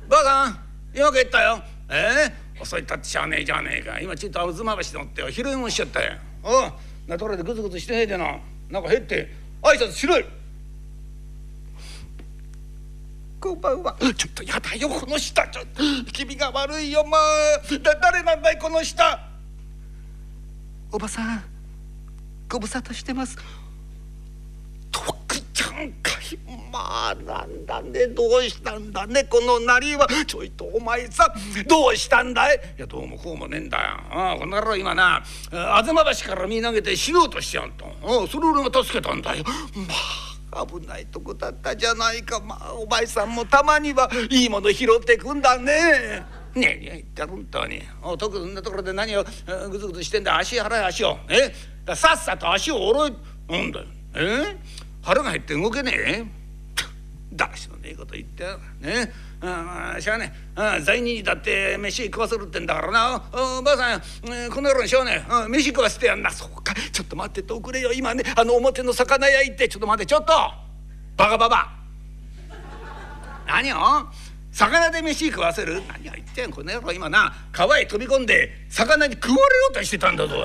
[0.09, 0.59] ばあさん
[0.95, 1.61] 今帰ったよ。
[1.89, 2.31] え？
[2.55, 3.99] えー、遅いったってしゃあねえじゃねえか。
[3.99, 5.29] 今ちょっと吾妻橋乗ってよ。
[5.29, 6.13] 昼もしちゃったよ。
[6.43, 6.73] おう
[7.07, 8.39] なとれでグズグズしてねえでな。
[8.69, 9.31] なんか減って。
[9.61, 10.25] 挨拶しろよ
[13.39, 13.95] こんばんは。
[13.99, 15.47] ちょっとやだよこの下。
[15.47, 15.65] ちょっ
[16.05, 19.19] と気味が悪いよまあだ誰なんだいこの下。
[20.91, 21.43] おばさん
[22.49, 23.37] ご無沙汰してます。
[24.91, 26.37] 徳ちゃんかい。
[26.71, 30.07] まあなんだねどうしたんだねこのなりは。
[30.25, 31.31] ちょいとお前さ
[31.67, 32.57] どうしたんだい？
[32.77, 33.83] いやどうもこうもねえんだよ。
[34.09, 39.43] ああこの野郎今な吾妻橋から見投げて死のうとしちゃうとああそれ俺が助けたんだよ。
[39.45, 40.26] まあ
[40.65, 42.39] 危ないとこだったじゃないか。
[42.39, 46.25] まあお前さんもたまにはいいもの拾ってくんだね。
[46.55, 47.81] ねえ言ってるんとに。
[48.01, 49.25] お特んなところで何を
[49.69, 50.37] ぐずぐずしてんだ。
[50.37, 51.17] 足払い足を。
[51.29, 51.53] え？
[51.95, 53.13] さっさと足を下ろい。
[53.49, 53.85] なんだよ。
[54.15, 54.57] え？
[55.03, 56.25] 腹が減って動けねえ。
[57.33, 58.45] だしのねえこと言って
[58.79, 60.33] ねあしゃあね。
[60.55, 63.23] あ罪人にだって飯食わせるってんだからな。
[63.59, 64.01] おばあさん
[64.49, 65.23] この野郎にしょうね。
[65.45, 66.31] え飯食わせてやんな。
[66.31, 66.73] そうか。
[66.91, 67.93] ちょっと待ってておくれよ。
[67.93, 69.67] 今ねあの表の魚屋行って。
[69.67, 70.33] ちょっと待ってちょっと。
[71.15, 71.71] バカババ。
[73.47, 73.77] 何を？
[74.51, 75.83] 魚で飯食わせる？
[75.87, 80.35] 何を言ってんこの野郎今な川へ飛び込んで魚に食われようとしてたんだぞ。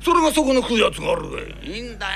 [0.00, 2.06] それがそこの食うやつがあるいいんだ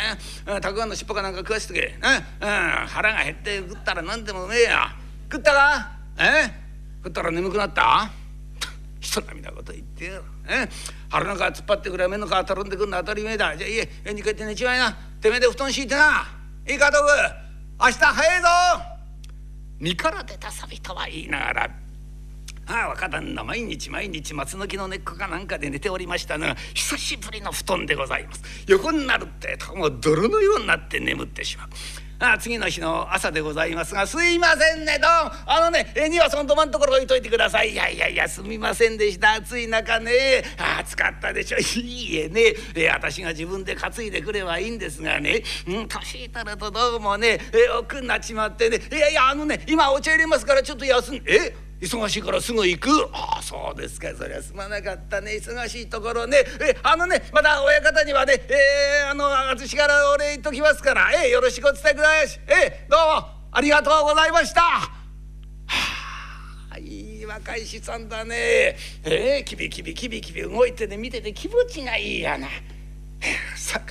[0.46, 0.61] よ。
[0.61, 2.46] たくあんの尻尾かなんか食わしとけ、うん、
[2.87, 4.94] 腹が減って食ったら何でもうめえや。
[5.33, 5.90] 食ったか？
[6.18, 6.53] え？
[6.99, 8.11] 食ったら眠くなった？
[9.01, 10.23] 人並みなこと言ってよ。
[10.47, 10.68] え？
[11.09, 13.57] 腹の皮突っ張ってくれ目の皮たるんでくるの当たり前だ。
[13.57, 14.92] じゃあえ家に帰って寝ちまいな。
[15.23, 16.29] てめえで布団敷いてな。
[16.68, 17.09] いいか道具。
[17.81, 18.49] 明日早いぞ。
[19.81, 21.71] 身から出たサビとは言いながら。
[22.66, 28.42] ああ若旦那毎日毎日松の木の根っこかなんかで寝ておりましたのが久しぶりの布団でございます。
[28.68, 31.68] 横になるってともう泥のようになって眠ってしまう
[32.22, 39.32] あ次の日の朝でございますが「すいませんねどんあのねえ庭そのど真んところ置いといてください」「いやいやいやすみませんでした。
[39.35, 40.44] 暑い中ね。
[40.78, 41.58] 暑かったでしょ。
[41.80, 42.54] いいえね。
[42.74, 45.42] え私が自分で担いでくればいいんですがね。
[45.66, 48.80] うん年いたるとどうもねえ奥になっちまってね。
[48.90, 51.54] いやいやあのね今お茶入れますからちょっと休んえ？
[51.83, 52.88] 忙しいからすぐ行く。
[53.12, 54.09] ああそうですか。
[54.16, 55.33] そりゃすまなかったね。
[55.33, 56.38] 忙しいところね。
[56.61, 61.11] えあのねまた親方にはねえー、あの私からお礼言っときますから。
[61.12, 62.40] えー、よろしくお伝えください。
[62.47, 63.27] えー、どうも。
[63.51, 64.61] ありがとうございました。
[64.61, 64.90] は
[66.71, 68.77] あいい若い資産だね。
[69.03, 72.47] えー、キビキビキビキビ動いてね見てて気持ちがいいやな。
[73.57, 73.87] さか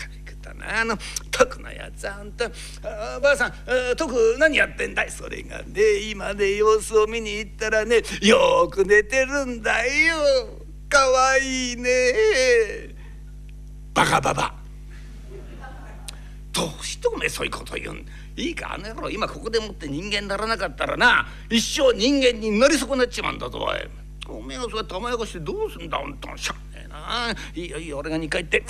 [0.64, 0.98] あの
[1.30, 2.46] 徳のやつあんた。
[2.84, 3.54] あばあさん
[3.96, 5.12] 徳何やってんだい？
[5.12, 10.16] それがね今ね様子を見に行ったらねよく寝てるんだよ。
[10.90, 11.92] かわいいね。
[13.94, 14.54] バカババ。
[16.52, 18.06] どうしておめえそういうこと言うん？
[18.36, 21.28] いいかあの野郎今ここでもって人間にならなかったらな。
[21.50, 23.78] 一生人間になり損なっちまうんだぞおい。
[24.28, 26.58] おめえがそうやって甘やかしてどうすんだあんたしゃあ
[27.56, 28.64] いいよいいよ俺が2階行って。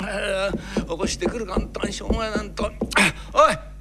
[0.76, 2.64] 起こしてくるかあんたんしょうがなんと。
[2.64, 2.72] おい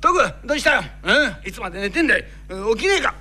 [0.00, 0.76] 徳どうした？
[0.76, 2.24] よ、うん、いつまで寝てんだい？
[2.76, 3.14] 起きねえか。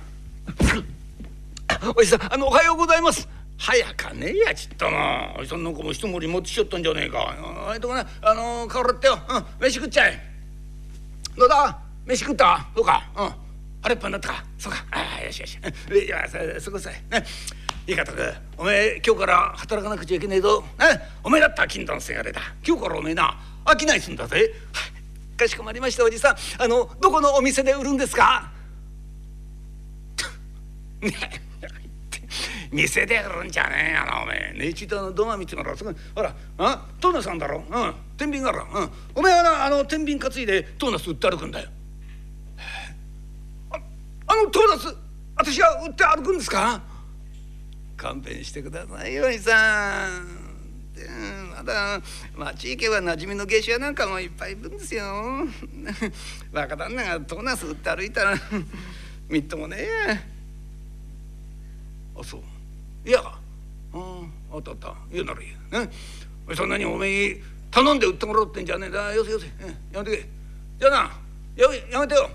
[1.96, 3.28] おじさんあのおはようございます。
[3.58, 5.36] 早かねえやちっとも。
[5.38, 7.34] おじさんなんかも一盛り持ってきちゃったんじゃねえか。
[7.68, 10.20] あいとこなあのー、代わってよ、うん、飯食っちゃえ。
[11.36, 11.78] どうだ？
[12.06, 12.66] 飯食った？
[12.74, 13.02] そうか？
[13.16, 13.24] うん。
[13.24, 13.36] あ
[13.88, 14.44] れっぱになったか？
[14.58, 14.84] そうか。
[14.90, 15.58] ああよしよし。
[15.90, 16.28] いや
[16.60, 17.02] そこさえ。
[17.20, 17.24] ね
[17.86, 18.22] いいかとく
[18.58, 20.86] おめえ今日から働かなくちゃいけねえぞ、ね、
[21.24, 22.40] おめえだったら金のせがれだ。
[22.64, 24.52] 今日からおめえな商いすんだぜ。
[25.36, 26.36] かしこまりましたおじさん。
[26.62, 28.52] あのどこのお店で売るんですか？
[32.70, 33.94] 店で売るんじゃねえ。
[33.94, 37.64] やなおめえねちとの土間見つめろすぐほらあトーナさんだろ？
[37.68, 37.94] うん。
[38.16, 38.90] 天秤があるうん。
[39.16, 41.70] おめえはなあの天秤担いでトーナス売って歩くんだよ。
[44.30, 44.96] あのトーナス
[45.36, 46.80] 私は売って歩くんですか？
[47.96, 50.38] 勘弁してくださいよおじさん。
[51.56, 52.00] まだ
[52.36, 55.48] 町行けば馴染みの芸者なんかもいっぱいいるんですよ。
[56.52, 58.36] 若旦那がトーナス売って歩いたら
[59.28, 60.20] みっともねえ
[62.16, 63.08] あそう。
[63.08, 63.20] いや。
[63.92, 64.94] うんあったあった。
[65.10, 65.90] 言うならいいね
[66.54, 69.12] そんなにおめえ頼んで売ってもらおうってんじゃねえだ。
[69.12, 70.28] よせよせ、うん、やめてけ。
[70.78, 71.10] じゃあな。
[71.56, 72.30] ややめてよ。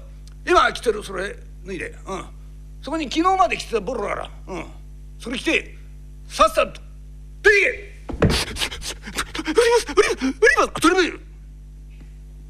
[0.45, 1.35] 今着てるそれ。
[1.65, 1.95] 脱いで。
[2.07, 2.25] うん。
[2.81, 4.65] そこに昨日まで着てたボロあらうん。
[5.19, 5.75] それ来て
[6.27, 6.79] さっさと
[7.41, 9.91] 出てけ売ります。
[9.91, 10.25] 売ります。
[10.25, 10.71] 売ります。
[10.75, 10.95] 当たり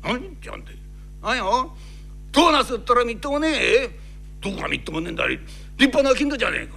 [0.03, 0.37] 前何？
[0.41, 0.71] じゃんで
[1.21, 1.75] 何よ？
[2.31, 3.89] トーナスったらみっともねえ。
[4.41, 5.41] どこがみっともねえんだ立
[5.79, 6.73] 派な金だじゃねえか。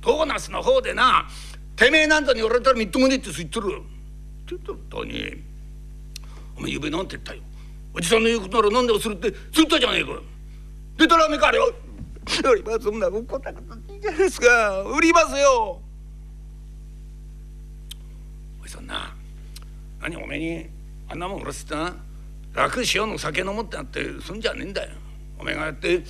[0.00, 1.26] トーナスの方でな
[1.76, 3.66] てめえなんだに言われたらみっともねえって言ってる。
[3.66, 5.42] って言ったらに
[6.58, 7.40] お前ゆべなんて言ったよ。
[7.94, 10.20] おじさんの言うことなら何でもするって言ったじゃねえか。
[10.96, 11.74] でたらめかあれよ
[12.44, 14.82] 売りますそんなもんこんなこといいじゃないですか。
[14.82, 15.80] 売りますよ。
[18.62, 19.14] おいさんな。
[20.00, 20.66] 何おめえに
[21.08, 21.94] あんなもん売らせてな
[22.54, 24.92] 楽しようの酒飲もうってなってすんじゃねえんだよ。
[25.38, 26.04] おめえがやって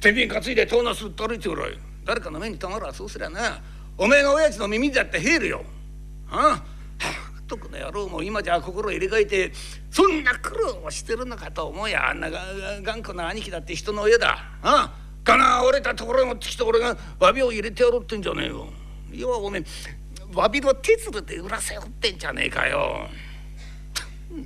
[0.00, 3.60] 天秤担いでトーナス歩いておらい誰かの目に留まるわそうすりゃな。
[3.98, 5.64] おめえの親父の耳だって入るよ。
[6.30, 6.71] ああ？
[7.52, 9.52] 徳の野郎も今じゃ心入れ替えて
[9.90, 14.38] そんな苦労をしてるのかと思うやあんな頑固な兄貴だって人の親だ。
[14.62, 18.66] ああかな折れたところへ持ってきて俺が詫びを入れてやろうってんじゃねえよ
[19.12, 19.64] いやおめえ
[20.32, 23.06] 詫びの手鶴で売らせよってんじゃねえかよ。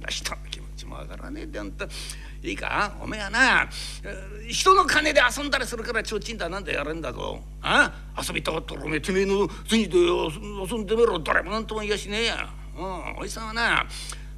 [0.09, 1.85] 人の気持ちもわからねえであんた
[2.43, 2.97] いいか？
[3.01, 3.69] おめえはな
[4.49, 7.41] 人の金で遊んだりするからちょうちんだなんだやれんだぞ。
[7.63, 11.21] あ遊びたかったらおめえてめえの銭で遊んでみろ。
[11.21, 13.87] 誰もなんとも言いやしねえや、うん、おじさんはな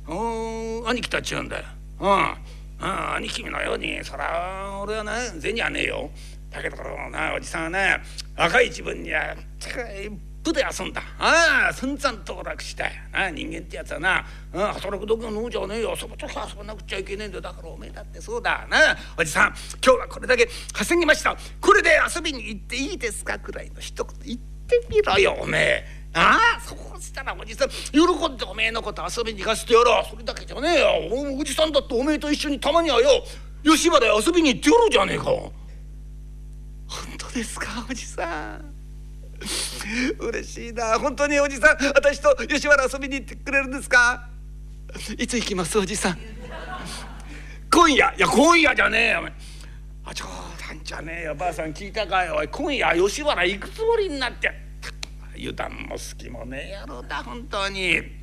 [0.07, 1.64] お兄貴たちうんだよ、
[2.01, 2.09] うん
[2.81, 6.11] あ兄貴のようにそら俺はな銭はねえよ。
[6.48, 6.77] だけど
[7.11, 8.01] なおじさんはな
[8.37, 10.11] 若い自分には一
[10.44, 11.03] 歩で遊んだ。
[11.18, 14.24] ああ寸々と楽したあ人間ってやつはな
[14.55, 15.96] あ働く時の脳じゃねえよ。
[16.01, 17.42] 遊ぶ時は遊ばなくちゃいけねえんだよ。
[17.42, 18.64] だからおめえだってそうだ。
[18.70, 21.37] なおじさん今日はこれだけ稼ぎました。
[21.61, 23.40] これで遊びに行っていいですか？
[23.40, 25.98] くらいの一言言ってみろよおめえ。
[26.14, 30.05] ああそうしたらおじさん喜んでおめえのこと遊びに行かせてやろう。
[30.11, 30.88] それだけじゃねえよ。
[31.38, 33.23] おじさんだっておめえと一緒にたまにはよ
[33.62, 35.25] 吉原遊びに行ってやろうじゃねえか。
[35.25, 35.53] 本
[37.18, 38.75] 当ですかおじさん。
[40.18, 40.99] 嬉しいな。
[40.99, 44.29] 本当におじさん私と吉原遊びに行ってくれるんですか。
[45.18, 46.18] いつ行きますおじさん。
[47.71, 48.14] 今夜。
[48.16, 49.29] いや今夜じゃねえよ。
[50.05, 50.25] あ冗
[50.66, 51.35] 談じゃねえよ。
[51.35, 52.42] ばあさん聞いたかよ。
[52.51, 54.67] 今夜吉原行くつもりになって。
[55.38, 58.18] 油断も隙もねえ野郎だ本当に。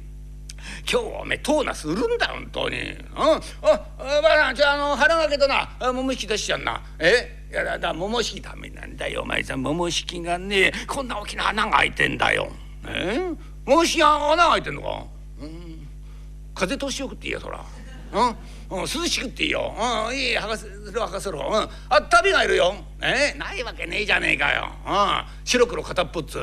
[0.89, 2.77] 今日おめえトーナス売るんだ本当に。
[2.77, 2.95] うん。
[3.17, 5.69] ああばあさんじゃああの腹がけとな。
[5.79, 6.81] あ桃引き出しちゃんな。
[6.99, 7.45] え？
[7.51, 9.61] いやだだ桃引きダメなんだよお前さん。
[9.61, 12.51] 桃引きがねこんな大きな穴が開いてんだよ。
[12.87, 13.19] え？
[13.65, 15.05] 桃引きが穴が開いてんのか？
[15.41, 15.87] うん。
[16.53, 17.63] 風通しよくっていいよそら。
[18.13, 18.35] うん。
[18.67, 19.75] うん、涼しくっていいよ。
[20.09, 21.39] うん、いい、はかせろ、はかせろ。
[21.39, 22.73] うん、あ、旅がいるよ。
[22.99, 23.37] え？
[23.37, 24.71] ないわけねえじゃねえかよ。
[24.87, 26.39] うん、白黒片っぽっつ？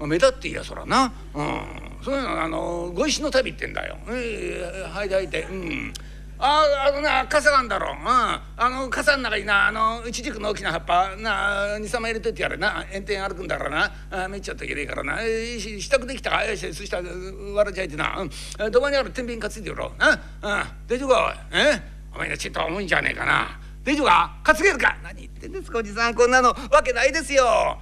[0.00, 1.12] 目立っていいや、そらな。
[1.34, 1.62] うん、
[2.04, 3.96] そういうの、あの、ご石の旅ってんだよ。
[4.08, 5.94] えー、はい、はいて、うん。
[6.38, 9.68] ああのな傘があんだろう、うん、あの傘の中にな。
[9.68, 11.16] あの一軸の大きな葉っぱ。
[11.16, 12.84] な二三枚入れといてやれな。
[12.92, 14.24] 炎天歩くんだからな。
[14.24, 16.32] あめっちゃってきれいからな、えー、支度できた。
[16.32, 18.18] かよしそしたら笑っちゃいてな、
[18.58, 19.10] うん、どこにある？
[19.12, 20.12] 天秤担いでよろな、うん。
[20.12, 21.58] うん、大丈夫かおい。
[21.58, 21.82] え
[22.14, 23.58] お前がちっと重いんじゃねえかな。
[23.82, 24.98] 大丈夫か担げるか。
[25.02, 26.14] 何言ってんですかおじさん。
[26.14, 26.50] こんなの。
[26.50, 27.78] わけないですよ。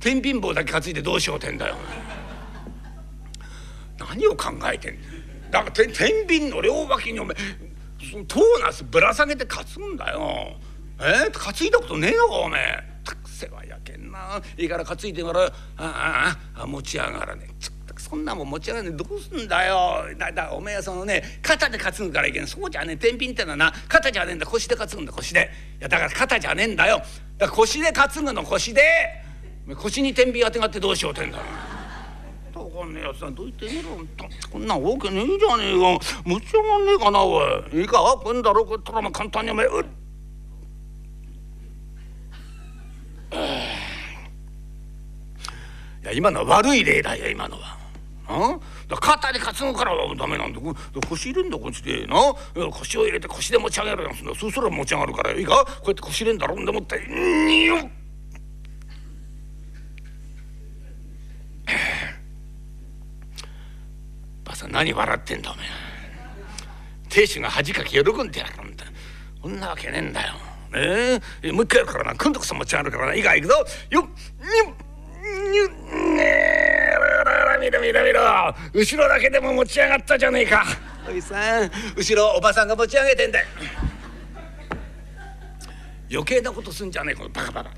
[0.00, 1.76] 天秤棒だけ担いでどうしようってんだよ
[3.98, 4.98] 何を考えてん
[5.50, 7.36] だから天秤の両脇にお前
[8.26, 10.56] トーナスぶら下げて担ぐんだよ。
[11.00, 11.28] え？
[11.28, 12.82] ー、担いだことねえのかおめえ。
[13.04, 14.40] たくせはやけんな。
[14.56, 17.54] いいから担いでからうあああ持ち上がらねえ
[17.96, 20.04] そんなもん持ち上がらねどうすんだよ。
[20.18, 22.46] だだおめえはそのね肩で担ぐからいけん。
[22.46, 25.50] そうじゃねえ天秤ってのはな肩じゃねえんだ腰で担ぐんだ腰で。
[25.80, 26.98] いやだから肩じゃねえんだよ。
[27.38, 29.23] だから腰で担ぐの腰で。
[29.66, 31.38] 腰に天秤当てがってどうしようってんだ。
[31.38, 31.44] わ
[32.82, 33.90] かんねえやつさどう言ってみろ
[34.50, 36.04] こんなんわけねえじゃねえか。
[36.24, 37.40] 持ち上がんねえかなお
[37.72, 37.80] い。
[37.80, 37.98] いいか？
[38.22, 39.84] こんだろこったらま簡単におめえうっ。
[46.02, 47.78] いや今のは悪い例だよ今のは。
[48.28, 48.58] あ？
[48.88, 50.60] だ肩で担ぐからはダメなんだ。
[51.08, 52.06] 腰入れんだこっちで。
[52.06, 52.16] な？
[52.70, 55.32] 腰を入れて腰で持ち上げるんだそうすれば持ち上がるから。
[55.32, 55.64] いいか？
[55.64, 56.98] こうやって腰入れんだろんでもって。
[57.08, 57.90] によっ
[64.44, 65.66] ばさん何笑ってんだお前。
[67.08, 68.84] 亭主が恥かき喜んでやるんだ。
[69.40, 70.32] そんなわけねえんだよ。
[70.72, 72.14] ねえもう一回やるからな。
[72.16, 73.14] 今度こそ持ち上がるからな。
[73.14, 73.64] いいか行くぞ。
[73.90, 74.04] よっ。
[75.50, 76.84] にゅにゅねえ。
[77.60, 78.20] 見ろ見ろ見ろ。
[78.72, 80.64] 後ろだけでも持ち上がったじゃねえか。
[81.08, 83.46] おいさん後ろおばさんが持ち上げてんだよ。
[86.10, 87.70] 余計なことすんじゃねえこのバカバカ。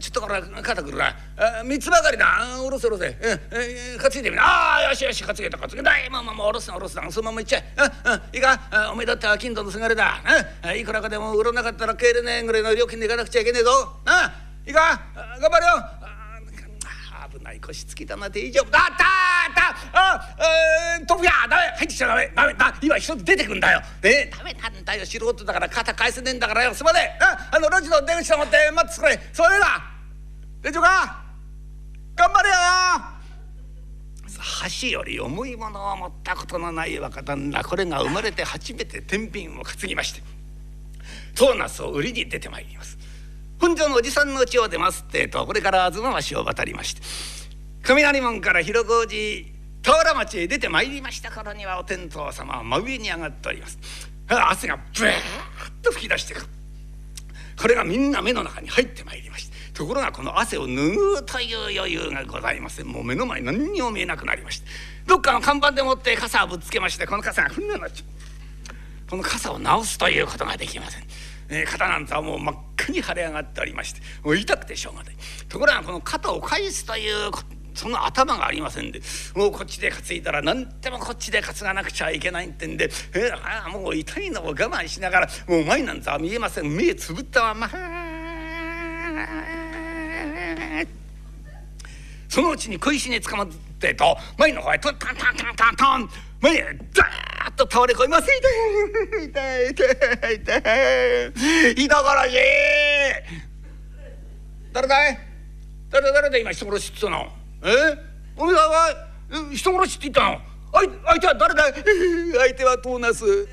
[0.00, 1.14] ちょっとこら肩くるな。
[1.64, 2.26] 三つばかりだ。
[2.64, 3.14] おろせおろせ。
[3.20, 4.42] え担いでみな。
[4.42, 5.90] ああよしよし担げた担げた。
[6.10, 7.10] まあまあまあおろすなおろすな。
[7.10, 7.74] そのままいっちゃえ。
[7.76, 8.90] うんうんいいか。
[8.90, 10.22] おめえだって金土のすがれだ。
[10.64, 13.70] うんいくらかでも売らなかったら帰れねえぐらいの料金でいかなくちゃいけねえぞ。
[14.06, 14.98] うんいいか。
[15.40, 15.72] 頑張れよ。
[17.42, 20.36] ない腰つきだな大丈夫だったあったあ
[20.98, 29.82] えー、飛ぶやダメ入ってきちゃダメダメだ今一つ出てくんだよねダメなんだよ素人だから肩返せねえんだからよすまねえあの路地の出口と思って待ってくれそれだ
[30.62, 31.22] 大丈夫か
[32.16, 32.54] 頑張れよ
[34.80, 40.22] 橋より重いものを持ったことのない若旦那これが生まれて初めて天秤を担ぎまして
[41.34, 42.98] トーナスを売りに出てまいります
[43.60, 47.02] 本所のおじさんの家を出ますってえとこれから東橋を渡りまして
[47.82, 53.78] 雷門から広小路田原町へ出てまいりました頃にはお天道様は真上に上がっております。
[54.28, 55.12] 汗がブーッ
[55.82, 56.46] と吹き出してくる。
[57.60, 62.86] これがみんな目の中に入ってまいりましたところがこの汗を拭うという余裕がございません。
[62.86, 64.66] もう目の前何にも見えなくなりまして
[65.06, 69.10] どっかの看板でもって傘をぶつけましてこの傘がふんなになっちゃう。
[69.10, 71.02] この傘を直すということができません。
[71.48, 75.16] えー、肩なんざもう真っ赤に腫れ上がっておりましてもう痛くてしょうがない。
[75.48, 77.30] ところがこの肩を返すという
[77.74, 79.00] その頭がありませんで
[79.34, 86.74] もうこっちで担いだら何でもこっちで担がなくちゃいけないってんで、えー、あもう痛いのを我慢しながらもう前なんざ見えません。
[86.74, 87.70] 目つぶったまま
[92.28, 96.62] そのうちに小石につかまってと前の方へトントントントントントン前へ
[96.94, 98.28] ダーッと倒れ込みます。
[98.28, 98.38] 痛
[99.22, 99.84] い痛い痛
[100.30, 101.84] い痛い。
[101.84, 102.34] 痛からし
[104.72, 105.18] 誰だい？
[105.90, 107.41] 誰誰だ今人殺しって言ったの。
[107.62, 107.96] え？
[108.36, 109.08] お前は
[109.52, 110.40] 人殺しって言ったの？
[110.72, 113.46] 相手は誰だ 相手はトーナス。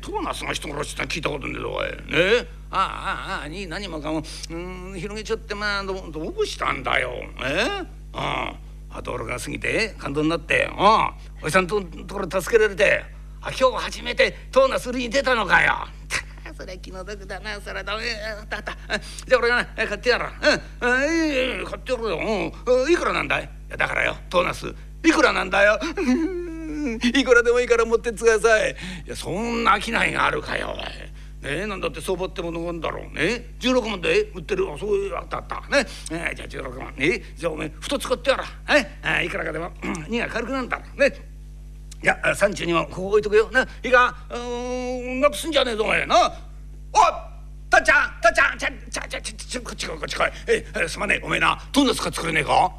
[0.00, 1.86] トーナスが人殺しって聞いたことねえぞおい。
[1.86, 2.46] ね？
[2.70, 4.22] ああああに何もかも。
[4.50, 7.12] うん広げちゃってまあどどうしたんだよ。
[7.44, 7.82] え
[8.14, 8.54] あ
[8.90, 10.68] あ道路が過ぎて感動になって。
[10.76, 13.04] ああおじさんとところ助けられて
[13.42, 15.86] あ今日初めてトーナスに出たのかよ。
[16.62, 18.04] それ気の毒だなそれだめ
[18.48, 18.72] だった。
[18.72, 20.86] あじゃあ俺がな買ってやるう。
[20.86, 21.58] うん。
[21.58, 23.42] いい買ってやるよ、うん、いくらなんだい？
[23.42, 24.72] いやだからよトーナス。
[25.04, 25.76] いくらなんだよ？
[27.02, 28.70] いくらでもいいから持ってってください。
[28.70, 28.74] い
[29.08, 31.12] やそんな商いがあるかよね？
[31.44, 33.12] え、なんだって相場ってものがあるんだろう。
[33.12, 34.72] ね？16万で売ってる。
[34.72, 35.56] あそういうあったあった。
[35.76, 35.84] ね？
[36.12, 38.44] え、じゃあ16万えじゃあおめえ2つ買ってやら
[39.20, 39.72] え、いくらかでも。
[39.82, 41.00] 2が軽くなんだろう。
[41.00, 41.12] ね？
[42.04, 43.48] いや32万ここ置いとくよ。
[43.52, 44.16] ないいか？
[44.30, 46.04] うんなくすんじゃねえぞお前。
[46.06, 46.32] な？
[46.92, 46.98] お
[47.70, 50.32] たっちゃんたっちゃんちゃちゃちゃちゃちゃこっち来いこっち来い。
[50.46, 51.58] ええすまねえおめえな。
[51.72, 52.72] どんな使ってくれねえか？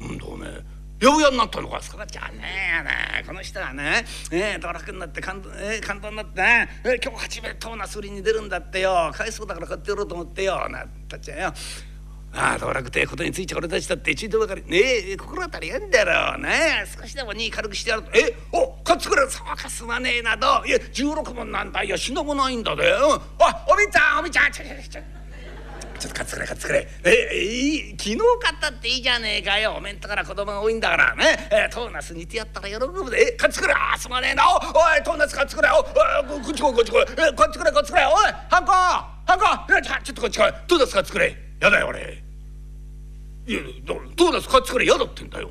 [0.00, 0.62] うんだおめえ
[0.98, 1.82] 八百屋になったのか？
[1.82, 2.42] そうじゃね
[2.80, 4.04] えねこの人はね。
[4.30, 6.40] え道楽になって感動,、えー、感動になって。
[6.40, 9.10] ね、えー、今日初めてトーナス売りに出るんだってよ。
[9.14, 10.68] 買いそうだから買ってやろうと思ってよ。
[10.68, 11.52] なったっちゃんよ。
[12.36, 14.78] ああ道楽ってことについて俺たちだって一度ばかりね
[15.12, 18.10] え心当たりやんだろうね少しでも荷軽くしてやると。
[18.14, 20.46] えお買ってくれそうかすまねえなど。
[20.66, 22.98] いや16万なんだいやしのもないんだで、うん、
[23.40, 25.00] あおみちゃんおみちゃんちょちょちょちょ。
[25.00, 26.88] っと買ってくれ買ってくれ。
[27.04, 29.72] えいい昨日買ったっていいじゃねえかよ。
[29.78, 31.48] おめんとから子供が多いんだからね。
[31.50, 33.32] えトーナス煮てやったら喜ぶで。
[33.32, 34.44] え買ってくれあすまねえな。
[34.46, 35.70] おおいトーナス買ってくれ。
[35.70, 37.02] おおこっち来いこっち来い。
[37.02, 38.04] え買ってくれ買ってくれ。
[38.04, 38.12] おい
[38.50, 39.72] ハンコハンコ。
[40.04, 40.52] ちょっとこっち来い。
[40.68, 41.36] トーナス買ってくれ。
[41.60, 42.25] やだよ俺。
[43.46, 45.50] いやトーナス買ってくれやだってんだよ。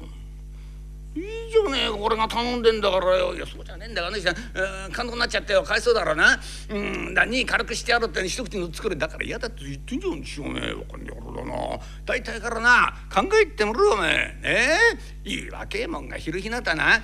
[1.15, 3.33] いいじゃねえ俺が頼んでんだからよ。
[3.33, 4.21] いやそうじゃねえんだからね。
[4.21, 5.63] えー、感動になっちゃってよ。
[5.63, 6.37] かいそうだろうな。
[6.69, 8.97] うん何軽くしてやるって一口の作る。
[8.97, 10.73] だから嫌だって言ってんじゃんしょうね。
[10.73, 11.79] わかんねえからな。
[12.05, 14.09] 大体からな考えてもらうおめ
[14.43, 14.77] え。
[15.23, 16.99] えいい若えもんが昼日なたな。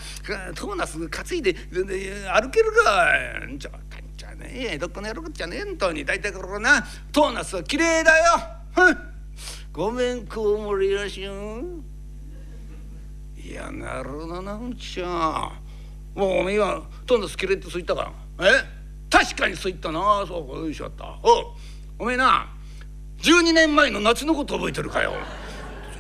[0.55, 3.07] トーナス担いで歩けるか
[3.55, 3.71] じゃ
[4.17, 4.77] じゃねえ。
[4.77, 6.03] どこのやることじゃねえんとに。
[6.03, 9.10] 大体からなトーナスは綺麗だよ。
[9.73, 11.83] ごめんこうもりやしん
[13.37, 15.51] いやなるほどなんちゃ
[16.13, 18.43] もうおめえはとんど好きれってそう言ったかえ？
[19.09, 20.25] 確かにそう言ったな。
[20.27, 21.17] そうかよいしょった。
[21.23, 21.53] お
[21.99, 22.47] おめえな
[23.19, 25.13] 12年前の夏のこと覚えてるかよ。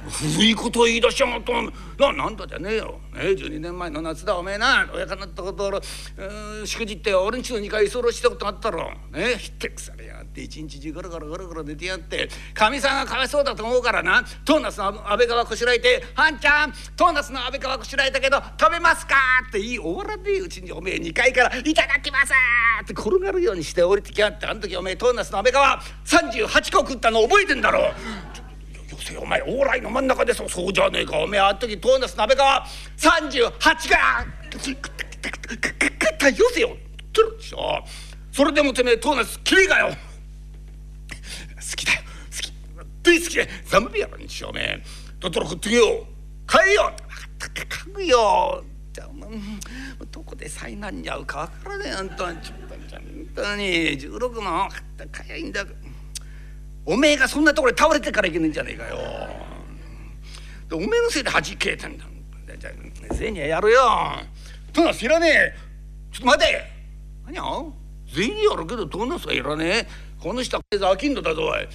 [0.09, 1.53] 古いこと言い出しやがった。
[2.01, 4.35] ななんだじゃねえよ、ね、12年前の夏だ。
[4.37, 8.91] おめえな親方になったことをしくじって俺んちの2回居候したことがあったろ。
[9.11, 10.41] ねひってくされやがって。
[10.41, 12.29] 一日中ゴロゴロゴロゴロ寝てやって。
[12.53, 14.23] かみさんがかわいそうだと思うからな。
[14.45, 19.15] トーナスの安倍川こしらえて「はんちゃんトーナスの安倍川こしらえたけど食べますか?」
[19.47, 19.59] って。
[19.59, 22.33] 言い終わらねえうちにおめえ2階から「いただきます!」
[22.81, 22.93] って。
[22.93, 24.47] 転がるようにして降りてきやがって。
[24.47, 27.93] あの時おめえトーナスの安倍川38個食ったの覚えてんだろ。
[29.01, 31.17] せお前往来の真ん中でそそうじゃねえか。
[31.19, 32.65] おめえあの時トーナス鍋が
[32.97, 34.25] 38が
[36.21, 37.83] たよせよってるでしょ
[38.31, 39.95] それでもてめえトーナスきれいかよ好
[41.75, 42.53] きだよ好き
[43.03, 44.83] 大好きでザンビアにしようおめえ
[45.19, 46.05] だったら食ってけよ
[46.45, 49.07] 買えよ分かったか買うよじゃあ
[50.11, 52.99] どこで災難に遭うか分からねえあんたちょっと本
[53.35, 53.63] 当に
[53.99, 54.69] 16万
[55.11, 55.65] 買えばいいんだ
[56.85, 58.97] おめえがそんなところで倒れてからいけねえんじゃねえかよ。
[60.69, 62.05] でおめえのせいで弾けたんだ。
[62.57, 62.71] じゃ
[63.09, 63.81] あ銭やるよ。
[64.73, 65.55] トーナスいらねえ。
[66.11, 66.63] ちょっと待て。
[67.25, 67.43] 何や
[68.13, 69.87] 銭やるけどトーナスはいらねえ。
[70.21, 71.67] この人は飽きんのだぞおい。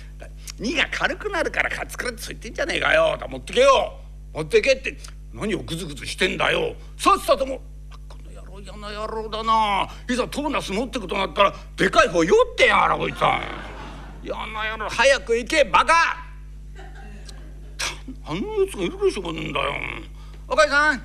[0.59, 3.19] 荷が軽くなるから買ってくれってそう言ってんじゃねえかよ。
[3.29, 3.95] 持ってけよ。
[4.33, 4.97] 持ってけって。
[5.33, 6.75] 何をグズグズしてんだよ。
[6.97, 7.61] さっさとも。
[8.09, 9.89] この野郎嫌な野郎だな。
[10.09, 13.41] いざトーナス持ってくことなったらでかい方酔ってやがらこいつは。
[14.27, 14.89] やなやろ。
[14.89, 16.27] 早く行けバカ。
[18.25, 19.75] あのやつがいるでしょうんだよ
[20.49, 21.03] おかえさん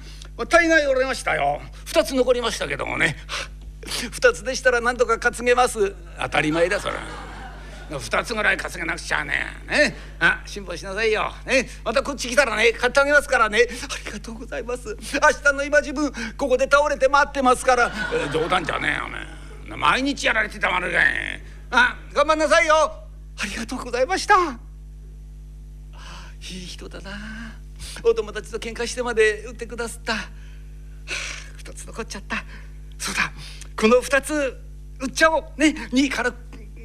[0.47, 1.61] 大概折れましたよ。
[1.85, 3.15] 2つ残りましたけどもね。
[3.81, 5.95] 2つでしたら何とか担げます。
[6.19, 6.95] 当たり前だそれ。
[7.91, 9.33] 2つぐらい担げなくちゃね。
[9.67, 9.95] ね。
[10.19, 13.59] あ辛抱しなさいよ、ね、またこっち来たらね買ってあげますからね。
[13.59, 14.95] ありがとうございます。
[14.95, 21.05] 明日の今自分ここで倒れて待ってますから、えー、冗談じゃねえよね毎日やられてたまるかい。
[21.71, 23.01] あ頑張んなさいよ。
[23.39, 24.35] ありがとうございました。
[26.51, 27.11] いい人だな。
[28.03, 30.15] お友達と喧嘩してまで売ってくださった。
[31.57, 32.43] 二つ残っちゃった。
[32.97, 33.31] そうだ。
[33.75, 34.57] この二つ
[34.99, 36.33] 売っちゃおうね2位から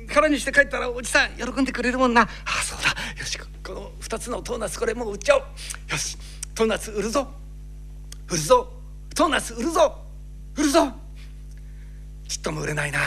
[0.09, 2.23] からにして帰ったらおじさん喜んでくれるもんな。
[2.23, 2.27] あ
[2.63, 2.91] そうだ。
[3.19, 5.43] よしこの二つのトーナスこれもう売っちゃおう。
[5.91, 6.17] よし
[6.55, 7.29] トーナス売るぞ。
[8.29, 8.73] 売るぞ。
[9.15, 9.99] トーナス売るぞ。
[10.57, 10.93] 売るぞ。
[12.29, 13.01] ちっとも売れないな。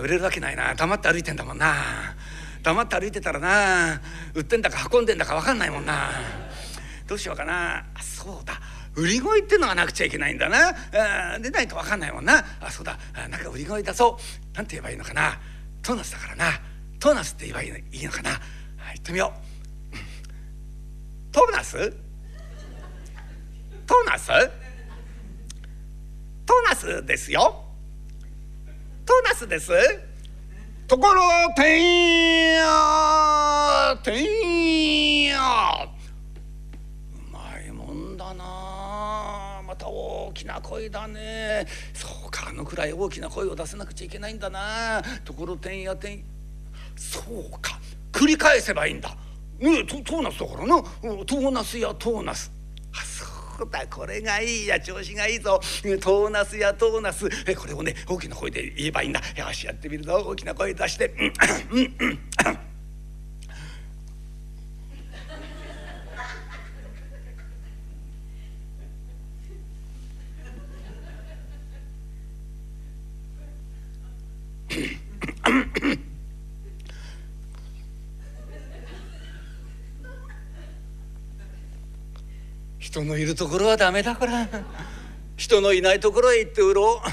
[0.00, 0.74] 売れるわけないな。
[0.74, 1.74] 黙って歩いてんだもんな。
[2.62, 4.00] 黙って歩いてたらな
[4.34, 6.10] 売ってんだか運んでんだか分かんないもんな。
[7.06, 7.86] どうしようかな。
[7.94, 8.60] あそうだ。
[8.94, 10.74] 売り声ってのがなくちゃいけないんだな。
[11.34, 12.44] あでないと分かんないもんな。
[12.60, 12.98] あそうだ。
[13.30, 14.18] なんか売り声出そ
[14.52, 15.38] うなんて言えばいいのかな。
[15.82, 16.60] トーナスだからな。
[16.98, 18.40] トーナスって言えばいいのかな、はい、
[18.94, 19.40] 言ってみよう。
[21.32, 21.94] トーナス？
[23.86, 24.26] トーナス？
[24.26, 24.36] トー
[26.68, 27.67] ナスですよ。
[29.24, 29.72] ナスです。
[30.86, 31.22] ところ
[31.54, 41.66] てんやてんやうまいもんだなまた大きな声だね。
[41.92, 42.48] そうか。
[42.48, 45.02] あのくらい大きな声を出さなくちゃいけないんだな。
[45.24, 46.24] ところてんやてん。
[46.96, 47.78] そうか。
[48.10, 49.10] 繰り返せばいいんだ。
[49.58, 50.82] ねえトーナスだからな。
[50.82, 52.50] トーナスやトーナス。
[52.94, 53.27] あそう。
[53.66, 55.60] だこれがいいや調子がいいぞ。
[56.00, 57.28] トーナスやトーナス。
[57.56, 59.20] これをね大きな声で言えばいいんだ。
[59.36, 60.24] よしやってみるぞ。
[60.26, 61.14] 大きな声出して。
[61.70, 62.67] うんうんうん。
[82.98, 84.48] 人のいるところはダメだから。
[85.36, 87.08] 人のいないところへ行って売ろう。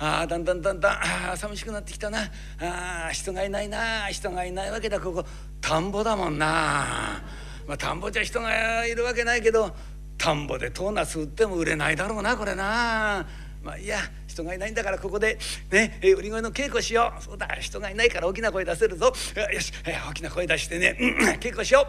[0.00, 1.30] ああだんだんだんだん。
[1.30, 2.22] あ寂しくなってきたな。
[2.60, 4.08] ああ人がいないな。
[4.08, 4.98] 人がいないわけだ。
[4.98, 5.24] ここ
[5.60, 7.22] 田んぼだもんな。
[7.68, 9.70] まあ田んぼじゃ人がいるわけないけど
[10.16, 13.24] 田んぼでトーナス売っても売れないだろうなこれな。
[13.62, 15.38] まあいや人がいないんだからここで
[15.70, 17.22] ね売り声の稽古しよう。
[17.22, 19.06] そうだ人がいないから大きな声出せるぞ。
[19.06, 19.12] よ
[19.60, 20.96] し大きな声出してね
[21.38, 21.86] 稽古しよ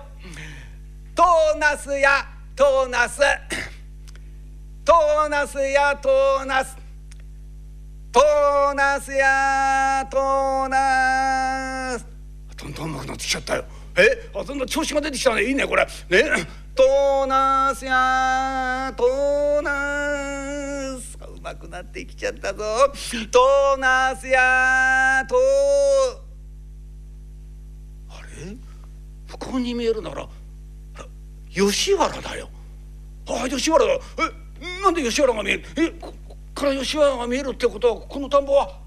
[1.14, 1.16] う。
[1.16, 3.22] トーナスやトーナス。
[4.84, 6.76] トーナスやトーナス。
[8.12, 12.06] トーナスやトーナス。
[12.58, 13.64] どんどんうまくなってきちゃったよ。
[13.96, 14.30] え？
[14.36, 15.44] あどんどん調子が出てきたね。
[15.44, 15.86] いいねこれ。
[15.86, 15.90] ね？
[16.76, 21.18] トーナスやトーナス。
[21.18, 22.92] うまくなってきちゃったぞ。
[23.32, 25.40] トーナスやトー。
[28.10, 28.58] あれ？
[29.30, 30.28] 向こうに見えるなら
[31.50, 32.50] 吉原だよ。
[33.28, 33.94] ああ吉原だ。
[33.94, 38.78] えなんで吉原が見えるえここから吉原が見えるってことはこの田んぼは、は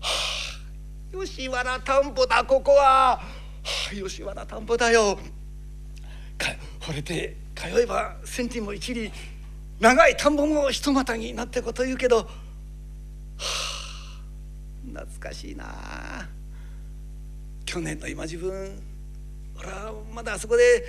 [0.00, 5.18] あ、吉原田んぼだここは、はあ、吉原田んぼだよ。
[6.38, 6.46] か
[6.80, 9.12] 惚れて通えば千里も一里
[9.78, 12.30] 長い田んぼも一股になってこと言うけど、はあ、
[14.86, 16.28] 懐かしいな。
[17.64, 18.82] 去年の今自分
[19.56, 20.84] 俺はまだあそこで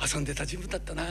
[0.00, 1.04] 遊んでた自分だったな。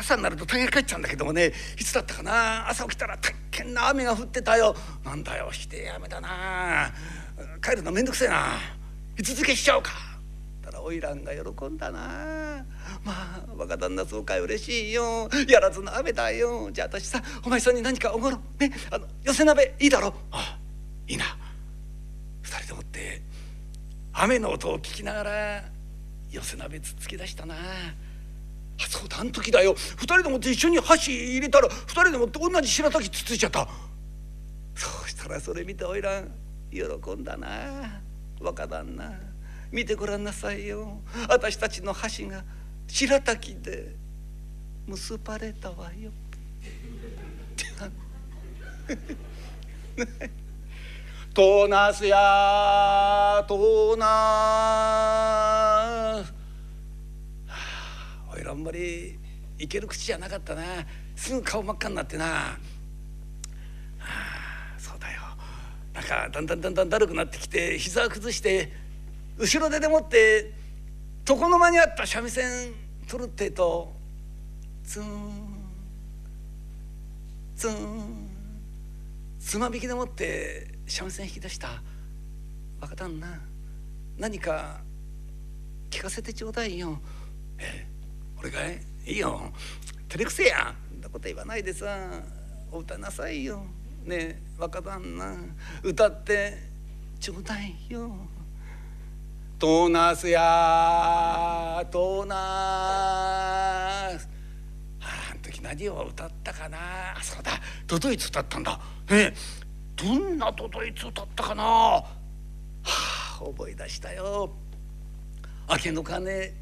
[0.00, 2.68] 朝になると大概帰っちゃうんだけどもねいつだったかな。
[2.68, 4.74] 朝起きたら大変な雨が降ってたよ。
[5.04, 6.92] なんだよひでえ雨だな。
[7.62, 8.58] 帰るのめんどくせえな。
[9.18, 9.92] いつ付けしちゃおうか。
[10.62, 12.64] たら花魁が喜んだな。
[13.04, 15.28] まあ若旦那そうかい嬉しいよ。
[15.48, 16.70] やらずの雨だよ。
[16.72, 18.72] じゃあ私さお前さんに何かおごろね。
[18.90, 20.58] あの寄せ鍋いいだろあ
[21.06, 21.24] いいな。
[22.42, 23.22] 二人でもって
[24.12, 25.75] 雨の音を聞きながら
[26.30, 27.54] 寄せ鍋つつき出したな。
[27.54, 27.58] あ
[28.88, 29.74] そうだあの時だよ。
[29.74, 33.68] 二人でもって一緒に箸入れたら二人でもって同じ白滝つついちゃった。
[34.74, 36.30] そうしたらそれ見ておいらん。
[36.70, 38.00] 喜んだな。
[38.40, 39.12] 若旦那。
[39.72, 41.00] 見てごらんなさいよ。
[41.28, 42.44] 私たちの箸が
[42.86, 43.94] 白滝で
[44.86, 46.10] 結ばれたわよ。
[46.10, 46.12] っ
[47.56, 47.90] てな
[51.36, 54.06] トーナスやトーナ
[56.24, 56.32] ス
[58.34, 59.18] おいらあんまり
[59.58, 60.62] いける口じゃなかったな。
[61.14, 62.56] すぐ顔真っ赤になってな、あ、
[64.80, 65.20] そうだよ。
[65.92, 68.72] なんかだんだんだんだんだるくなってきて膝を崩して
[69.36, 70.54] 後ろででもって
[71.28, 72.72] 床の間にあった三味線
[73.06, 73.92] 取るってえと
[74.84, 75.70] ツーン
[77.54, 78.26] ツン
[79.38, 81.82] つまびきでもって三味線引き出した
[82.80, 83.40] 若旦那
[84.18, 84.80] 何か
[85.90, 86.98] 聞かせてちょうだいよ。
[87.58, 87.86] え
[88.38, 89.52] 俺かいいいよ。
[90.08, 90.74] 照れくせや。
[90.96, 91.86] んなこと言わないでさ。
[92.70, 93.64] お歌なさいよ。
[94.04, 95.36] ねえ若旦那。
[95.82, 96.58] 歌って
[97.18, 98.14] ちょうだいよ。
[99.58, 104.28] トーナスやトーナス。
[105.00, 106.78] あん時何を歌ったかな。
[107.16, 107.52] あそうだ。
[107.86, 108.78] ドドイツ歌ったんだ。
[109.08, 109.32] え
[109.96, 111.64] どんなドドイツ歌ったかな？
[111.64, 112.04] は
[112.84, 114.50] あ覚え出したよ。
[115.68, 116.52] 明けの鐘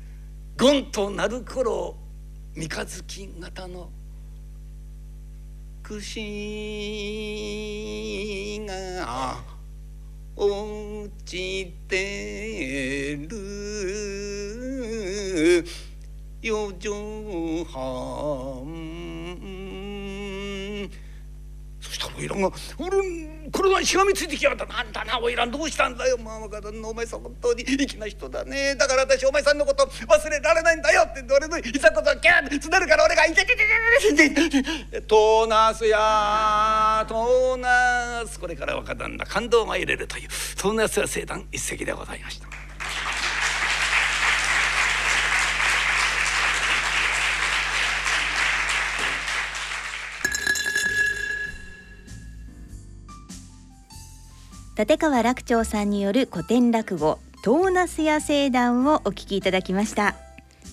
[0.57, 1.97] ゴンと鳴る頃
[2.55, 3.91] 三日月型の
[5.83, 6.21] 串
[8.67, 9.43] が
[10.37, 13.37] 落ちてる。
[16.41, 18.94] 四畳半
[22.05, 22.97] たらおいらが「俺
[23.51, 33.57] 体にしがみついてきやがったなんだなおいらどうしたんだよまあ若旦那お前さん本当に粋な人だねだから私お前さんのこと忘れられないんだよ」って俺のいざことをキャーってつねるから俺が「いててて
[34.15, 42.64] ててててトーナスやトーナス」これから若旦那感動が入れるというトーナスや聖壇一席でございました。
[54.77, 60.17] 立川楽長さんによる古典落語トーナスや聖団をお聞きいただきました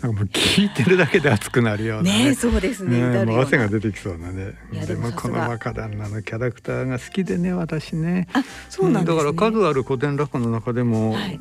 [0.02, 2.26] なんかもう聞いてるだけで熱くなるようなね。
[2.30, 4.56] ねそうですねねもう汗が出てきそうなね。
[4.72, 8.28] いやででもこの若旦那のキャラクターが好きでね私ね。
[8.34, 11.40] あそうなんですね、だから数ある古典落語の中でも、はい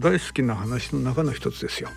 [0.00, 1.88] 大好きな話の中の一つですよ。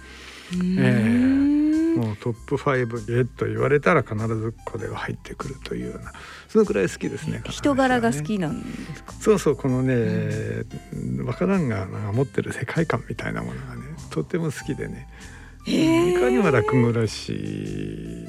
[0.54, 1.51] ええ
[1.96, 6.12] もうトップ5へと言われたら必ずこれが入ってくるというような
[6.48, 7.42] そのくらい好きですね。
[7.50, 9.14] 人柄が好ねきなんですか？
[9.14, 10.66] そうそうこのね、
[11.26, 15.08] 若旦那が持ってる世界観みたいなものがねとっても好きでね、
[15.66, 18.28] いかにも落語らしい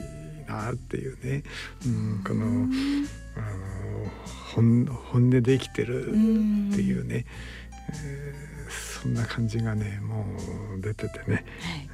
[0.48, 1.42] なっていうね、
[1.86, 4.10] うん、このあの
[4.54, 6.16] 本本音で生きてるって
[6.82, 7.24] いうね、
[8.04, 8.51] えー
[9.02, 10.24] そんな感じがねも
[10.76, 11.44] う出ててね、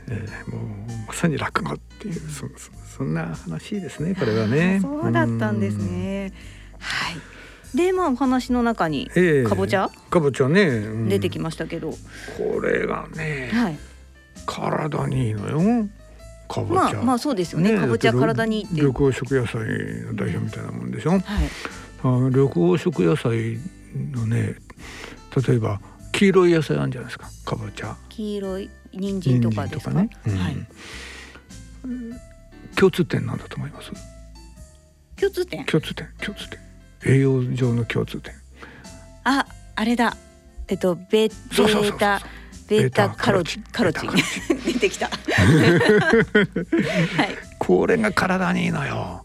[0.09, 0.62] えーもう
[1.09, 4.79] まさに落語っていうそそそんな話ですねこれはね。
[4.83, 6.33] そうだったんですね。
[6.79, 7.76] はい。
[7.76, 9.24] でまあお話の中にうん。
[9.24, 9.45] ええ。
[9.45, 9.91] かぼちゃ？
[10.11, 11.09] かぼちゃね、うん。
[11.09, 13.79] 出てきましたけど、これがね、はい。
[14.47, 15.89] 体にいいのよ。
[16.49, 16.83] かぼちゃ。
[16.83, 17.76] まあまあそうですよね。
[17.76, 18.74] かぼちゃ体にいいって。
[18.74, 19.61] 緑黄色野菜
[20.07, 21.11] の代表みたいなもんでしょ。
[21.11, 21.22] はい。
[22.05, 23.59] あ緑黄色野菜
[24.12, 24.57] のね、
[25.47, 25.81] 例えば
[26.13, 27.29] 黄色い野菜あるんじゃないですか？
[27.45, 29.91] かぼちゃ、黄色い人参とかですか？
[29.93, 30.11] ね。
[30.27, 30.57] うんはい。
[32.77, 33.91] 共通点なんだと思います？
[35.17, 35.65] 共通点？
[35.65, 36.59] 共通点、共通点。
[37.07, 38.35] 栄養上の共通点。
[39.25, 39.47] あ
[39.77, 40.17] あれだ。
[40.69, 42.21] えっとベータ
[42.69, 43.59] ベータカロチ。
[43.61, 44.07] ンカロチ。
[44.07, 44.11] ン
[44.65, 45.09] 出てきた。
[45.09, 45.15] は
[47.25, 47.37] い。
[47.59, 49.25] これが体にいいのよ。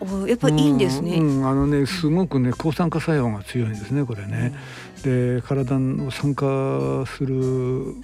[0.00, 4.54] おやっぱいいんですね、うん、うんあのねすごくね抗酸化作用が強いんですねこれね。
[5.02, 7.94] で体を酸化する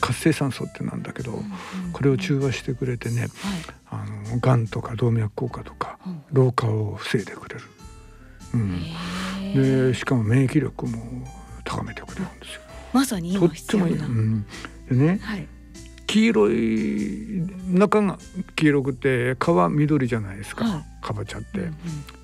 [0.00, 1.42] 活性酸素ってなんだけど、
[1.92, 3.28] これを中和してくれてね、
[3.90, 5.98] あの癌とか動脈硬化とか、
[6.32, 7.62] 老化を防いでくれる。
[8.54, 11.26] うん、でしかも免疫力も
[11.64, 12.60] 高めてくれるんですよ。
[12.92, 13.94] まさに今必要てもいい。
[13.96, 14.46] う、なん。
[14.88, 15.46] でねはい
[16.10, 18.18] 黄色い中が
[18.56, 19.38] 黄色くて皮
[19.70, 20.84] 緑じゃないですか、はい。
[21.00, 21.74] かぼちゃって、うんうん。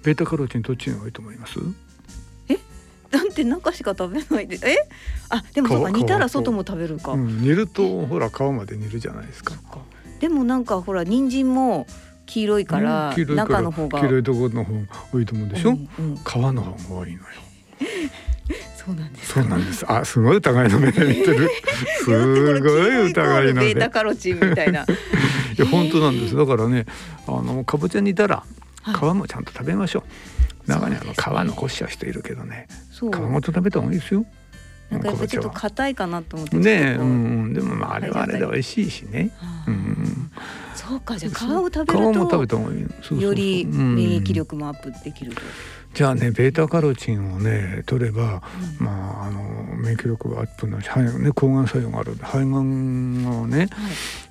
[0.02, 1.60] ベータカロチンどっちが多いと思います？
[3.12, 4.58] なんて中しか食べないで。
[4.68, 4.76] え？
[5.28, 9.54] あでもそうか皮煮たら皮外も食べるか、うん、煮るとほら皮まで煮るじゃないですか。
[10.18, 11.86] でもなんかほら人参も
[12.26, 14.00] 黄色いから、うん黄色いから中の方が。
[14.00, 14.80] 黄色いところの方が
[15.12, 15.70] 多いと思うでしょ？
[15.70, 16.16] うんうん。
[16.16, 17.20] 皮の方が多いのよ。
[18.86, 19.84] そうなんですそうなんです。
[19.88, 21.50] あ、すごい疑いの目で見てる。
[22.04, 23.74] すごい疑いの目。
[23.74, 24.82] ベータカロチンみたいな。
[24.86, 24.86] い
[25.56, 26.36] や本当なんです。
[26.36, 26.86] だからね、
[27.26, 28.44] あのかぼちゃ煮たら
[28.82, 28.94] はい。
[28.94, 30.04] 皮もちゃんと食べましょ
[30.68, 30.70] う。
[30.70, 34.24] 中にあの皮残しちゃう人いるけどね、皮ごと食べた方がいいですよ。
[34.90, 37.02] なんかやっぱちょっと硬いかなと思ってねう。
[37.02, 39.32] うんうん、でもまああれはあれで美味しいしね。
[39.66, 40.30] うん、
[40.74, 43.96] そうかじゃあ皮を食べ皮もる食べとよりうん。
[43.96, 45.42] 免疫力もアップできると、
[45.96, 48.42] じゃあねベータカロチンをね取れば、
[48.78, 49.40] まああの
[49.76, 53.70] 免疫力がアップなし肺がね抗がん作用がある肺がんがね、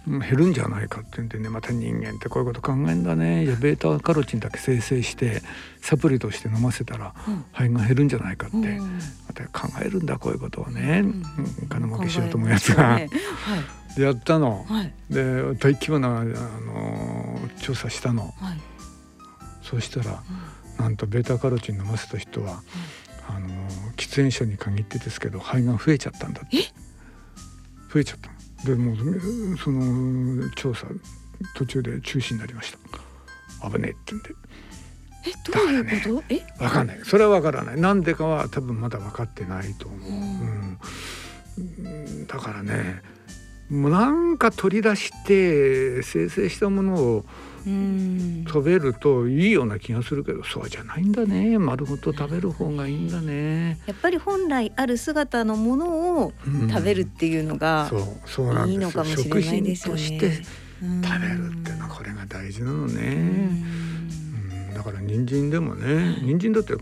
[0.05, 3.45] 減るんじゃないかっていうんでねまた人間ってこういうこと考えんだね。
[3.45, 5.41] いやベータカロチンだけ生成して
[5.81, 7.15] サプリとして飲ませたら、
[7.53, 8.99] 肺が減るんじゃないかって、うん。
[9.27, 11.23] また考えるんだこういうことをね、うん。
[11.67, 13.09] 金儲けしようと思うやつが、ね
[13.97, 14.93] でやったの、はい。
[15.09, 18.35] で大規模なあの調査したの。
[18.37, 18.59] はい。
[19.63, 20.21] そうしたら、
[20.79, 22.61] なんとベータカロチン飲ませた人は、
[23.27, 23.47] あの
[23.95, 26.57] 喫煙者に限ってですけど肺が増えちゃったんだって。
[27.93, 28.35] 増えちゃったの。
[28.65, 30.87] でもうその調査
[31.55, 33.69] 途中で中止になりました。
[33.69, 34.29] 危ねえって言うんで。
[35.27, 36.45] えどういうこと、え？
[36.59, 36.99] 分かんない。
[37.03, 37.79] それは分からない。
[37.79, 40.79] なんでかは多分まだ分かってないと思う、うん。
[41.57, 42.27] うん。
[42.27, 43.01] だからね
[43.69, 47.25] もうなんか取り出して生成したものをうん
[48.47, 51.57] 食べるといいような気がするけどそうじゃないんだね。
[51.57, 53.79] 丸ごと食べる方がいいんだね。
[53.87, 56.69] やっぱり本来ある姿のものをうん。
[56.69, 60.01] 食べるっていうのがそうそうなんいいのかもしれないですよね。
[60.01, 60.43] 食品として
[61.03, 62.93] 食べるっていうのはこれが大事なのね、
[64.69, 64.73] うん。
[64.73, 66.77] だから人参でもね人参だって皮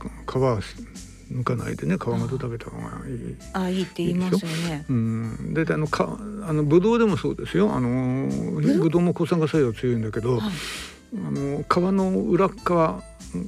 [1.33, 3.35] 抜かないでね皮ごと食べた方がいい。
[3.53, 4.85] あいいって言いますよね。
[4.87, 6.17] うん、であのか
[6.47, 7.73] あのブドウでもそうですよ。
[7.73, 9.01] あのブドウ？
[9.01, 10.51] も抗酸化作用強いんだけど、あ
[11.13, 13.03] の皮の裏側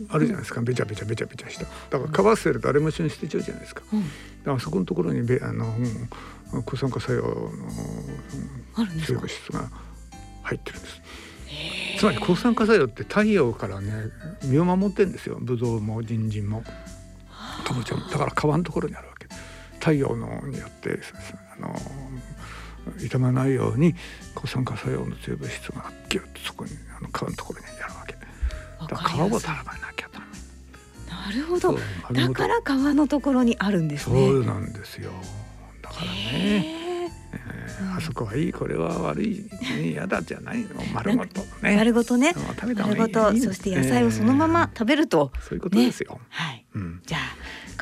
[0.10, 1.66] あるじゃないですか、べちゃべちゃべちゃべちゃした。
[1.98, 6.10] だから皮捨てるとあれも一緒に捨てちゃうじゃないですか、だからそこのところにべあの、うん
[6.64, 7.52] 抗酸化作用の
[8.78, 9.70] うん強い物質が
[10.44, 11.02] 入ってるんです。
[11.98, 13.92] つまり抗酸化作用って太陽からね
[14.44, 15.38] 身を守ってんですよ。
[15.42, 16.64] ブドウも人参も
[17.64, 19.28] かぼちゃもだから皮のところにあるわけ。
[19.80, 20.99] 太陽のによって
[21.58, 21.76] あの
[22.99, 23.95] 傷まないように
[24.34, 28.14] 抗酸化作用の強い物質がギュッとそこにあの皮のところにやるわけ。
[28.14, 29.64] だから皮を食べな
[29.95, 30.26] きゃダメ。
[31.10, 31.74] ななるほど。
[32.12, 34.28] だから皮のところにあるんですね。
[34.28, 35.12] そうなんですよ。
[35.82, 37.12] だからね、
[37.97, 40.70] あそこはいいこれは悪いね嫌だじゃないの。
[40.93, 41.76] 丸ごとね。
[41.76, 42.36] 丸ごとね。
[42.76, 46.64] 丸ごとそして野菜をそのまま食べると、そういうことですよ、はい。
[46.76, 47.01] うん。
[47.06, 47.22] じゃあ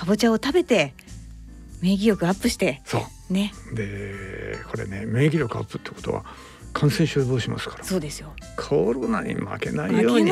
[0.04, 0.94] かぼちゃを食べて
[1.82, 3.34] 免疫力アップしてそう。
[3.34, 3.54] ね。
[3.74, 6.26] でこれね免疫力アップってことは
[6.74, 7.86] 感染症予防しますから。
[7.86, 8.34] そうですよ。
[8.58, 10.30] コロナに負けないように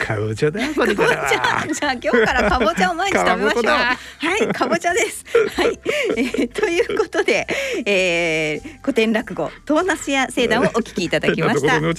[0.00, 1.60] かぼちゃだよこれからじゃ。
[1.60, 3.64] あ じゃあ今日からかぼちゃを毎日食べましょう。
[3.66, 3.96] は
[4.36, 5.24] い、かぼちゃです。
[5.54, 5.80] はい、
[6.16, 7.46] えーということで、
[7.86, 11.94] えー、古典落語トーナスや聖談をお聞きいただきましたね。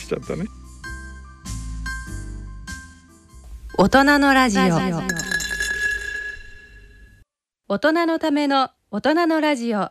[3.78, 5.35] 大人のラジオ
[7.68, 9.90] 大人のための大人のラジオ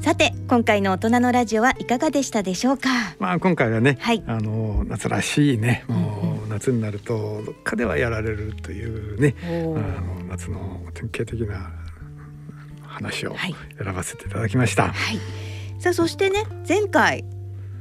[0.00, 2.90] さて、今回の大人のラジオはいかがでしたでしょうか？
[3.18, 9.46] まあ今回はね、はいあの夏らしいねもう夏になるとどっかではやられるというねあ
[10.02, 11.72] の夏の典型的な
[12.82, 14.88] 話をはい選ばせていただきました。
[14.88, 15.18] はい。
[15.80, 17.24] さあ、そしてね、前回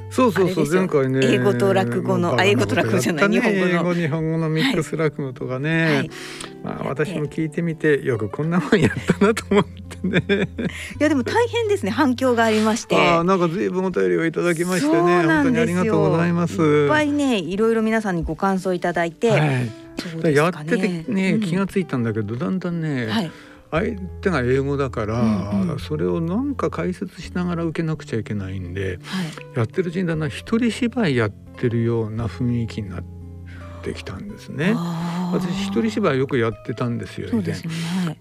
[0.10, 1.20] そうそうそう前回ね。
[1.22, 3.68] 英語と落語のもうあ英語と落語じゃない日本語の。
[3.68, 6.10] 英語日本語のミックス落語とかね、はい。
[6.64, 10.50] まあ私も聞いてみてよくこんなもんやったなと思ってね。
[11.00, 12.96] いやでも大変ですね反響がありまして。
[12.96, 16.62] ああなんか随分お便りをいただきましてね本当にありがとうございます。
[16.62, 19.72] いっぱいね、いろいろ皆さんにご感想いただいて、はい。
[20.00, 21.42] そうですやかっててね、うん。
[21.42, 23.32] 気がついたんだけどだんだんね、はい。
[23.72, 29.58] 相手が英語だから、うんうんそれをなんか解説しながら受けなくちゃいけないんではい。
[29.58, 33.04] やってるうちにだんだん一人芝居やってるような雰囲気になっ
[33.84, 34.74] てきたんですね。
[35.32, 37.44] 私一人芝居よくやってたんですよ以前。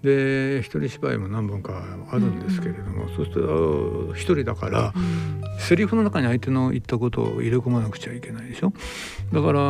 [0.02, 5.38] で一人芝居も何本かあるんですけれども、そうすると一人だからうん。
[5.58, 8.72] セリフの中に相手の言ったことを入れ込まなくちゃいけないでしょ。
[9.32, 9.60] だから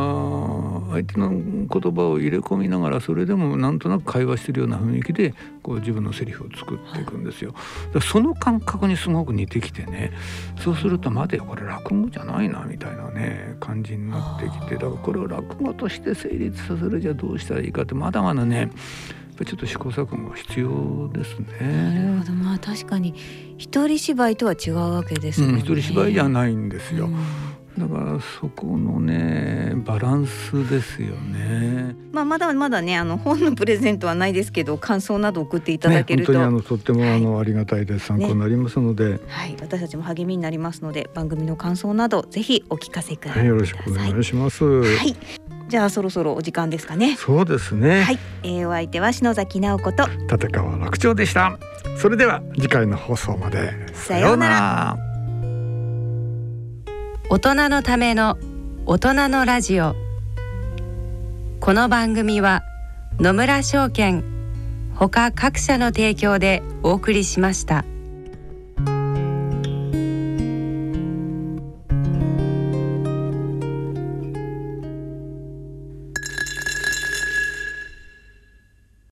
[0.91, 5.33] 相手の言葉を入れ込みながらそれでもなんとなく会話してるような雰囲気で
[5.63, 7.55] こう自分のセリフを作っていくんですよ。
[7.91, 10.11] だその感覚にすごく似てきてね。
[10.59, 14.75] そうすると待てよこれ落語じゃないなみたいなね感じになってきて。
[14.75, 18.69] だからこれを落語として成立させるじゃどうしたらいいかってまだまだね
[19.45, 22.11] ちょっと試行錯誤が必要ですなね。
[22.13, 23.15] るほど、まあ確かに
[23.57, 25.47] 一人芝居とは違うわけですね。
[25.47, 27.05] うん、一人芝居じゃないんですよ。
[27.05, 27.49] うん
[27.79, 31.95] だからそこのねバランスですよね。
[32.11, 43.39] まあまだまだねあの本のプレゼントはないですけど感想など送っていただねけると、本当にあのとってもはいあの、ありがたいです参考になりますので、はい私たちも励みになりますので番組の感想などぜひお聞かせくださ。
[43.39, 44.65] はいい、よろしくお願いします。
[44.65, 45.15] はい。
[45.69, 47.15] じゃあそろそろお時間ですかね。
[47.15, 48.01] そうですね。
[48.01, 51.59] はい、えー、お相手は篠崎直子と立川楽長でした。
[51.95, 53.71] それでは次回の放送まで。
[53.93, 54.97] さようなら
[57.29, 58.39] 大人のための
[58.87, 59.95] 大人のラジオ
[61.59, 62.63] この番組は
[63.19, 64.23] 野村証券
[64.95, 67.85] ほか各社の提供でお送りしました。